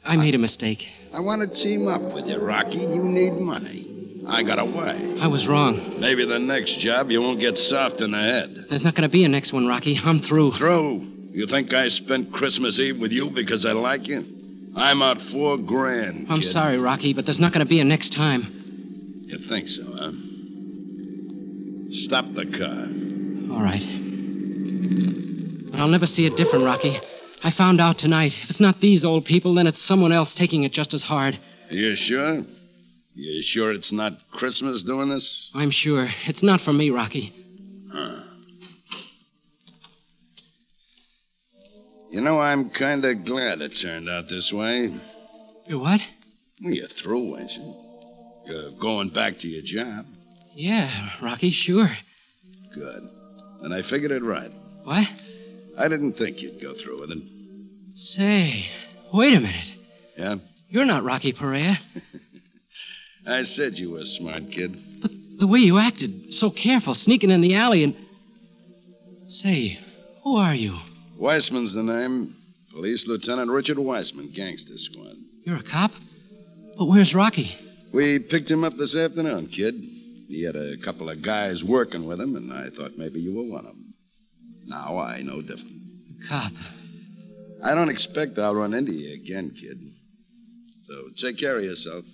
I 0.08 0.16
made 0.16 0.34
a 0.34 0.38
mistake. 0.38 0.88
I 1.12 1.20
want 1.20 1.42
to 1.42 1.54
team 1.54 1.86
up 1.86 2.00
with 2.00 2.26
you, 2.26 2.38
Rocky. 2.38 2.78
You 2.78 3.02
need 3.02 3.32
money. 3.34 4.22
I 4.26 4.42
got 4.42 4.58
away. 4.58 5.18
I 5.20 5.26
was 5.26 5.46
wrong. 5.46 6.00
Maybe 6.00 6.24
the 6.24 6.38
next 6.38 6.78
job 6.78 7.10
you 7.10 7.20
won't 7.20 7.40
get 7.40 7.58
soft 7.58 8.00
in 8.00 8.12
the 8.12 8.18
head. 8.18 8.66
There's 8.70 8.84
not 8.84 8.94
going 8.94 9.08
to 9.08 9.12
be 9.12 9.24
a 9.24 9.28
next 9.28 9.52
one, 9.52 9.66
Rocky. 9.66 10.00
I'm 10.02 10.20
through. 10.20 10.52
Through? 10.52 11.06
You 11.30 11.46
think 11.46 11.74
I 11.74 11.88
spent 11.88 12.32
Christmas 12.32 12.78
Eve 12.78 12.98
with 12.98 13.12
you 13.12 13.28
because 13.30 13.66
I 13.66 13.72
like 13.72 14.08
you? 14.08 14.24
I'm 14.74 15.02
out 15.02 15.20
four 15.20 15.58
grand. 15.58 16.26
I'm 16.30 16.40
kid. 16.40 16.48
sorry, 16.48 16.78
Rocky, 16.78 17.12
but 17.12 17.26
there's 17.26 17.38
not 17.38 17.52
going 17.52 17.64
to 17.64 17.68
be 17.68 17.80
a 17.80 17.84
next 17.84 18.14
time. 18.14 19.22
You 19.26 19.38
think 19.38 19.68
so, 19.68 19.82
huh? 19.84 20.12
Stop 21.90 22.32
the 22.32 22.46
car. 22.46 22.88
All 23.54 23.62
right. 23.62 23.84
But 25.70 25.80
I'll 25.80 25.88
never 25.88 26.06
see 26.06 26.24
it 26.24 26.34
different, 26.36 26.64
Rocky. 26.64 26.98
I 27.42 27.50
found 27.50 27.80
out 27.80 27.98
tonight. 27.98 28.34
If 28.42 28.50
it's 28.50 28.60
not 28.60 28.80
these 28.80 29.04
old 29.04 29.24
people, 29.24 29.54
then 29.54 29.66
it's 29.66 29.80
someone 29.80 30.12
else 30.12 30.34
taking 30.34 30.64
it 30.64 30.72
just 30.72 30.94
as 30.94 31.04
hard. 31.04 31.38
You 31.70 31.94
sure? 31.94 32.42
You 33.14 33.42
sure 33.42 33.72
it's 33.72 33.92
not 33.92 34.30
Christmas 34.30 34.82
doing 34.82 35.08
this? 35.08 35.50
I'm 35.54 35.70
sure. 35.70 36.08
It's 36.26 36.42
not 36.42 36.60
for 36.60 36.72
me, 36.72 36.90
Rocky. 36.90 37.32
Huh. 37.92 38.22
You 42.10 42.20
know, 42.22 42.40
I'm 42.40 42.70
kind 42.70 43.04
of 43.04 43.24
glad 43.24 43.60
it 43.60 43.76
turned 43.76 44.08
out 44.08 44.28
this 44.28 44.52
way. 44.52 44.98
You 45.66 45.78
what? 45.78 46.00
Well, 46.62 46.72
you're 46.72 46.88
through, 46.88 47.38
ain't 47.38 47.52
you? 47.52 47.74
You're 48.46 48.70
going 48.80 49.10
back 49.10 49.36
to 49.38 49.48
your 49.48 49.62
job. 49.62 50.06
Yeah, 50.54 51.10
Rocky, 51.22 51.50
sure. 51.50 51.96
Good. 52.74 53.08
And 53.62 53.74
I 53.74 53.82
figured 53.82 54.10
it 54.10 54.22
right. 54.22 54.50
What? 54.84 55.06
I 55.78 55.88
didn't 55.88 56.14
think 56.14 56.42
you'd 56.42 56.60
go 56.60 56.74
through 56.74 57.00
with 57.00 57.10
it. 57.12 57.18
Say, 57.94 58.66
wait 59.12 59.34
a 59.34 59.40
minute. 59.40 59.68
Yeah? 60.16 60.36
You're 60.68 60.84
not 60.84 61.04
Rocky 61.04 61.32
Perea. 61.32 61.78
I 63.26 63.44
said 63.44 63.78
you 63.78 63.92
were 63.92 64.00
a 64.00 64.06
smart 64.06 64.50
kid. 64.50 64.76
But 65.00 65.10
The 65.38 65.46
way 65.46 65.60
you 65.60 65.78
acted, 65.78 66.34
so 66.34 66.50
careful, 66.50 66.94
sneaking 66.94 67.30
in 67.30 67.40
the 67.40 67.54
alley 67.54 67.84
and. 67.84 67.94
Say, 69.28 69.78
who 70.24 70.36
are 70.36 70.54
you? 70.54 70.78
Weissman's 71.16 71.74
the 71.74 71.82
name. 71.82 72.34
Police 72.72 73.06
Lieutenant 73.06 73.50
Richard 73.50 73.78
Weissman, 73.78 74.32
Gangster 74.34 74.78
Squad. 74.78 75.16
You're 75.44 75.56
a 75.56 75.62
cop? 75.62 75.92
But 76.76 76.86
where's 76.86 77.14
Rocky? 77.14 77.56
We 77.92 78.18
picked 78.18 78.50
him 78.50 78.64
up 78.64 78.76
this 78.76 78.96
afternoon, 78.96 79.48
kid. 79.48 79.74
He 80.28 80.44
had 80.44 80.56
a 80.56 80.76
couple 80.84 81.08
of 81.10 81.22
guys 81.22 81.62
working 81.64 82.06
with 82.06 82.20
him, 82.20 82.36
and 82.36 82.52
I 82.52 82.68
thought 82.70 82.98
maybe 82.98 83.20
you 83.20 83.34
were 83.34 83.44
one 83.44 83.66
of 83.66 83.72
them. 83.72 83.94
Now 84.68 84.98
I 84.98 85.22
know 85.22 85.40
different. 85.40 85.80
Cop. 86.28 86.52
I 87.64 87.74
don't 87.74 87.88
expect 87.88 88.38
I'll 88.38 88.54
run 88.54 88.74
into 88.74 88.92
you 88.92 89.14
again, 89.14 89.50
kid. 89.58 89.78
So 90.82 90.94
take 91.16 91.38
care 91.38 91.56
of 91.56 91.64
yourself. 91.64 92.04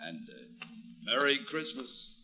And 0.00 0.18
uh, 0.28 0.66
Merry 1.06 1.38
Christmas. 1.48 2.14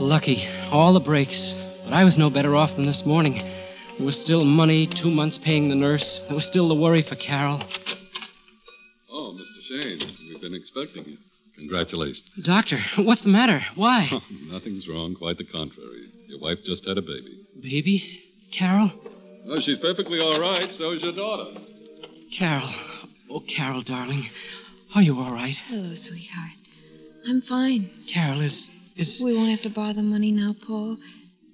Lucky. 0.00 0.48
All 0.70 0.94
the 0.94 1.00
breaks. 1.00 1.54
But 1.84 1.92
I 1.92 2.04
was 2.04 2.16
no 2.16 2.30
better 2.30 2.56
off 2.56 2.74
than 2.76 2.86
this 2.86 3.04
morning. 3.04 3.34
There 3.98 4.06
was 4.06 4.18
still 4.18 4.44
money, 4.44 4.86
two 4.86 5.10
months 5.10 5.36
paying 5.36 5.68
the 5.68 5.74
nurse. 5.74 6.22
There 6.26 6.34
was 6.34 6.46
still 6.46 6.68
the 6.68 6.74
worry 6.74 7.02
for 7.02 7.14
Carole. 7.14 7.62
Oh, 9.70 9.74
Mr. 9.74 9.82
Shane, 9.82 10.16
we've 10.28 10.40
been 10.40 10.54
expecting 10.54 11.04
you. 11.04 11.18
Congratulations. 11.56 12.22
Doctor, 12.44 12.80
what's 12.98 13.22
the 13.22 13.28
matter? 13.28 13.64
Why? 13.74 14.10
Nothing's 14.44 14.88
wrong, 14.88 15.14
quite 15.14 15.38
the 15.38 15.44
contrary. 15.44 16.10
Your 16.28 16.40
wife 16.40 16.58
just 16.64 16.86
had 16.86 16.98
a 16.98 17.02
baby. 17.02 17.44
Baby? 17.60 18.22
Carole? 18.52 18.92
Oh, 19.48 19.60
she's 19.60 19.78
perfectly 19.78 20.20
all 20.20 20.40
right. 20.40 20.70
So 20.72 20.92
is 20.92 21.02
your 21.02 21.12
daughter. 21.12 21.60
Carole. 22.32 22.72
Oh, 23.30 23.40
Carole, 23.40 23.82
darling. 23.82 24.30
Are 24.94 25.02
you 25.02 25.18
all 25.18 25.32
right? 25.32 25.56
Hello, 25.66 25.94
sweetheart. 25.94 26.52
I'm 27.28 27.42
fine. 27.42 27.90
Carole, 28.12 28.40
is. 28.40 28.68
is. 28.96 29.20
We 29.24 29.34
won't 29.34 29.50
have 29.50 29.62
to 29.62 29.70
borrow 29.70 29.92
the 29.92 30.02
money 30.02 30.30
now, 30.30 30.54
Paul. 30.66 30.96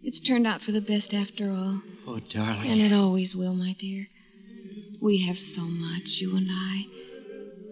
It's 0.03 0.21
turned 0.21 0.47
out 0.47 0.61
for 0.61 0.73
the 0.73 0.83
best 0.83 1.15
after 1.15 1.51
all. 1.51 1.81
Oh, 2.07 2.21
darling. 2.29 2.71
And 2.71 2.81
it 2.81 2.93
always 2.93 3.35
will, 3.35 3.55
my 3.55 3.75
dear. 3.79 4.07
We 5.01 5.27
have 5.27 5.39
so 5.39 5.63
much, 5.63 6.19
you 6.21 6.37
and 6.37 6.49
I. 6.51 6.87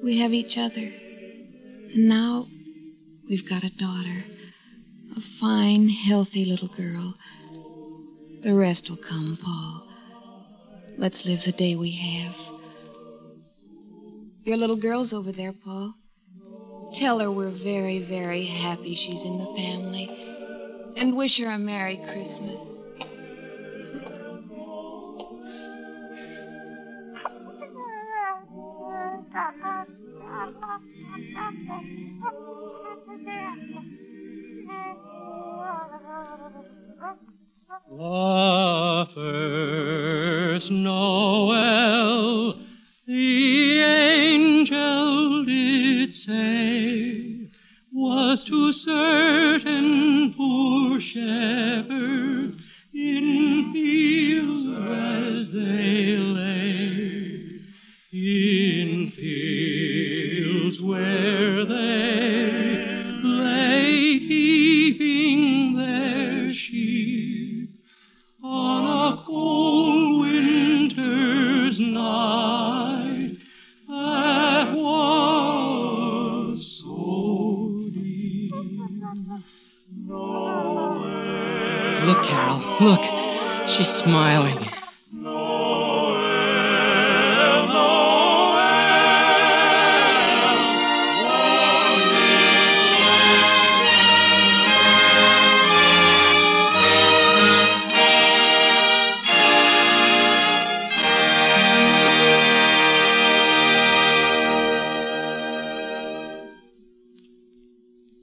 We 0.02 0.18
have 0.18 0.32
each 0.32 0.58
other. 0.58 0.92
And 1.94 2.08
now 2.08 2.48
we've 3.28 3.48
got 3.48 3.62
a 3.62 3.70
daughter. 3.70 4.24
A 5.16 5.20
fine, 5.38 5.88
healthy 5.88 6.44
little 6.44 6.68
girl. 6.68 7.14
The 8.42 8.52
rest 8.52 8.90
will 8.90 8.96
come, 8.96 9.38
Paul. 9.40 9.86
Let's 10.98 11.24
live 11.24 11.44
the 11.44 11.52
day 11.52 11.76
we 11.76 11.92
have. 11.92 12.34
Your 14.44 14.56
little 14.56 14.76
girl's 14.76 15.12
over 15.12 15.30
there, 15.30 15.52
Paul. 15.52 15.94
Tell 16.94 17.20
her 17.20 17.30
we're 17.30 17.50
very, 17.50 18.00
very 18.04 18.44
happy 18.44 18.96
she's 18.96 19.22
in 19.22 19.38
the 19.38 19.54
family. 19.56 20.08
And 20.96 21.16
wish 21.16 21.38
her 21.38 21.48
a 21.48 21.58
Merry 21.58 21.98
Christmas. 21.98 22.60
Lord. 37.92 38.51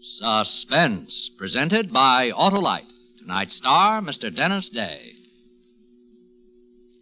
Suspense, 0.01 1.29
presented 1.37 1.91
by 1.91 2.31
Autolite. 2.31 2.87
Tonight's 3.17 3.55
star, 3.55 4.01
Mr. 4.01 4.33
Dennis 4.33 4.69
Day. 4.69 5.15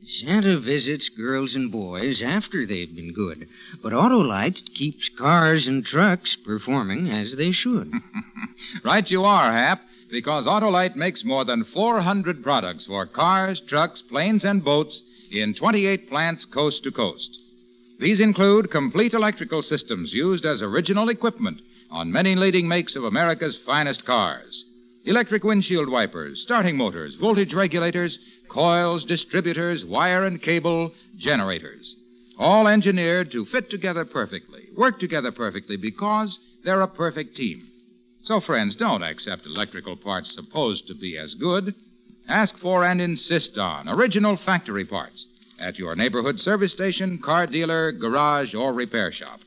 Santa 0.08 0.58
visits 0.58 1.08
girls 1.10 1.54
and 1.54 1.72
boys 1.72 2.24
after 2.24 2.66
they've 2.66 2.96
been 2.96 3.14
good, 3.14 3.48
but 3.84 3.94
Autolite 3.94 4.74
keeps 4.74 5.10
cars 5.10 5.68
and 5.68 5.86
trucks 5.86 6.36
performing 6.36 7.12
as 7.12 7.36
they 7.36 7.52
should. 7.52 7.94
Right 8.84 9.10
you 9.12 9.24
are, 9.24 9.52
Hap, 9.52 9.84
because 10.10 10.48
Autolite 10.48 10.96
makes 10.96 11.24
more 11.24 11.46
than 11.46 11.66
400 11.66 12.42
products 12.42 12.88
for 12.88 13.06
cars, 13.06 13.60
trucks, 13.60 14.02
planes, 14.02 14.44
and 14.44 14.64
boats 14.64 15.04
in 15.30 15.54
28 15.54 16.10
plants 16.10 16.46
coast 16.46 16.84
to 16.86 16.92
coast. 16.92 17.40
These 18.00 18.22
include 18.22 18.72
complete 18.72 19.14
electrical 19.14 19.62
systems 19.62 20.14
used 20.14 20.46
as 20.46 20.64
original 20.64 21.10
equipment 21.10 21.62
on 21.90 22.12
many 22.12 22.36
leading 22.36 22.68
makes 22.68 22.96
of 22.96 23.04
America's 23.04 23.58
finest 23.58 24.06
cars. 24.06 24.66
Electric 25.06 25.44
windshield 25.44 25.90
wipers, 25.90 26.42
starting 26.42 26.76
motors, 26.76 27.16
voltage 27.16 27.54
regulators, 27.54 28.20
coils, 28.50 29.06
distributors, 29.06 29.86
wire 29.86 30.26
and 30.26 30.42
cable, 30.42 30.94
generators. 31.16 31.96
All 32.38 32.68
engineered 32.68 33.32
to 33.32 33.46
fit 33.46 33.70
together 33.70 34.06
perfectly, 34.06 34.68
work 34.76 35.00
together 35.00 35.32
perfectly 35.32 35.78
because 35.78 36.40
they're 36.64 36.82
a 36.82 36.88
perfect 36.88 37.36
team. 37.36 37.68
So, 38.22 38.40
friends, 38.40 38.76
don't 38.76 39.04
accept 39.04 39.46
electrical 39.46 39.96
parts 39.96 40.34
supposed 40.34 40.88
to 40.88 40.94
be 40.94 41.18
as 41.18 41.36
good. 41.36 41.74
Ask 42.28 42.58
for 42.58 42.84
and 42.84 43.00
insist 43.00 43.58
on 43.58 43.88
original 43.88 44.36
factory 44.36 44.84
parts 44.84 45.28
at 45.60 45.80
your 45.80 45.96
neighborhood 45.96 46.40
service 46.40 46.74
station, 46.74 47.18
car 47.20 47.48
dealer, 47.48 47.92
garage, 47.92 48.54
or 48.54 48.74
repair 48.74 49.12
shop. 49.12 49.40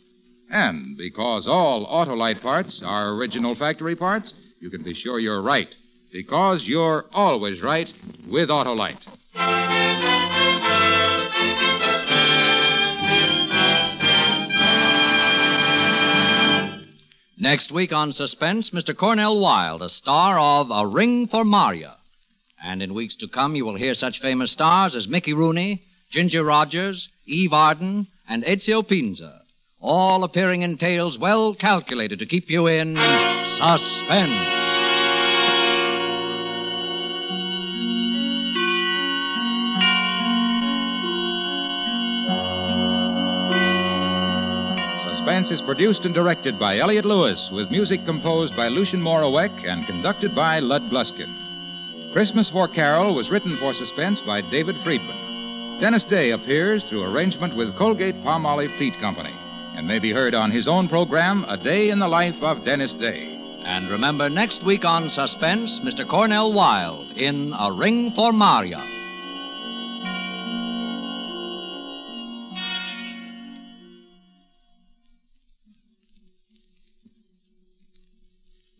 And 0.51 0.97
because 0.97 1.47
all 1.47 1.87
Autolite 1.87 2.43
parts 2.43 2.83
are 2.83 3.13
original 3.13 3.55
factory 3.55 3.95
parts, 3.95 4.35
you 4.61 4.69
can 4.69 4.83
be 4.83 4.95
sure 4.95 5.21
you're 5.21 5.41
right. 5.41 5.73
Because 6.13 6.67
you're 6.67 7.07
always 7.13 7.63
right 7.63 7.93
with 8.29 8.49
Autolite. 8.49 9.07
Next 17.39 17.71
week 17.71 17.93
on 17.93 18.13
Suspense, 18.13 18.71
Mr. 18.71 18.95
Cornel 18.95 19.41
Wilde, 19.41 19.83
a 19.83 19.89
star 19.89 20.39
of 20.39 20.71
A 20.73 20.85
Ring 20.85 21.29
for 21.29 21.45
Maria. 21.45 21.97
And 22.63 22.83
in 22.83 22.93
weeks 22.93 23.15
to 23.17 23.29
come, 23.29 23.55
you 23.55 23.65
will 23.65 23.77
hear 23.77 23.95
such 23.95 24.21
famous 24.21 24.51
stars 24.51 24.97
as 24.97 25.09
Mickey 25.09 25.33
Rooney, 25.33 25.85
Ginger 26.11 26.43
Rogers, 26.45 27.09
Eve 27.25 27.53
Arden, 27.53 28.09
and 28.29 28.45
Ezio 28.45 28.87
Pinza, 28.87 29.40
all 29.81 30.25
appearing 30.25 30.63
in 30.63 30.77
tales 30.77 31.19
well 31.19 31.55
calculated 31.55 32.19
to 32.19 32.27
keep 32.27 32.51
you 32.51 32.67
in 32.67 32.97
suspense. 33.57 34.31
Suspense 45.03 45.51
is 45.51 45.63
produced 45.63 46.05
and 46.05 46.15
directed 46.15 46.59
by 46.59 46.79
Elliott 46.79 47.05
Lewis, 47.05 47.51
with 47.51 47.71
music 47.71 48.05
composed 48.05 48.55
by 48.57 48.69
Lucien 48.69 49.01
Moraweck 49.01 49.67
and 49.67 49.87
conducted 49.87 50.35
by 50.35 50.59
Lud 50.59 50.91
Gluskin. 50.91 51.33
Christmas 52.13 52.51
for 52.51 52.69
Carole 52.69 53.15
was 53.15 53.31
written 53.31 53.57
for 53.57 53.73
Suspense 53.73 54.21
by 54.21 54.41
David 54.41 54.75
Friedkin. 54.77 55.81
Dennis 55.81 56.05
Day 56.05 56.33
appears 56.33 56.85
through 56.85 57.05
arrangement 57.05 57.57
with 57.57 57.77
Colgate 57.77 58.17
Palmolive 58.17 58.77
Peet 58.79 58.99
Company 59.01 59.33
and 59.81 59.89
may 59.89 59.99
be 59.99 60.13
heard 60.13 60.35
on 60.35 60.51
his 60.51 60.69
own 60.69 60.91
program, 60.91 61.43
A 61.49 61.57
Day 61.57 61.89
in 61.89 61.99
the 61.99 62.07
Life 62.07 62.43
of 62.43 62.67
Dennis 62.67 62.93
Day. 62.93 63.35
And 63.65 63.89
remember, 63.89 64.29
next 64.29 64.63
week 64.63 64.85
on 64.85 65.09
Suspense, 65.09 65.81
Mr. 65.81 66.07
Cornel 66.07 66.53
Wilde 66.53 67.17
in 67.17 67.55
A 67.59 67.73
Ring 67.73 68.13
for 68.13 68.31
Maria. 68.31 68.87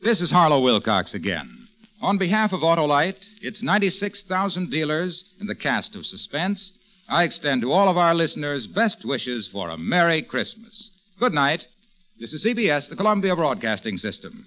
This 0.03 0.21
is 0.21 0.31
Harlow 0.31 0.61
Wilcox 0.61 1.15
again. 1.15 1.67
On 2.03 2.19
behalf 2.19 2.53
of 2.53 2.61
Autolite, 2.61 3.27
its 3.41 3.63
96,000 3.63 4.71
dealers, 4.71 5.33
and 5.41 5.49
the 5.49 5.55
cast 5.55 5.97
of 5.97 6.05
Suspense, 6.05 6.73
I 7.13 7.25
extend 7.25 7.63
to 7.63 7.73
all 7.73 7.89
of 7.89 7.99
our 7.99 8.15
listeners 8.15 8.69
best 8.69 9.05
wishes 9.05 9.49
for 9.49 9.69
a 9.69 9.77
Merry 9.77 10.23
Christmas. 10.23 10.93
Good 11.19 11.35
night. 11.35 11.67
This 12.21 12.33
is 12.33 12.45
CBS, 12.47 12.89
the 12.89 12.95
Columbia 12.95 13.35
Broadcasting 13.35 13.97
System. 13.97 14.47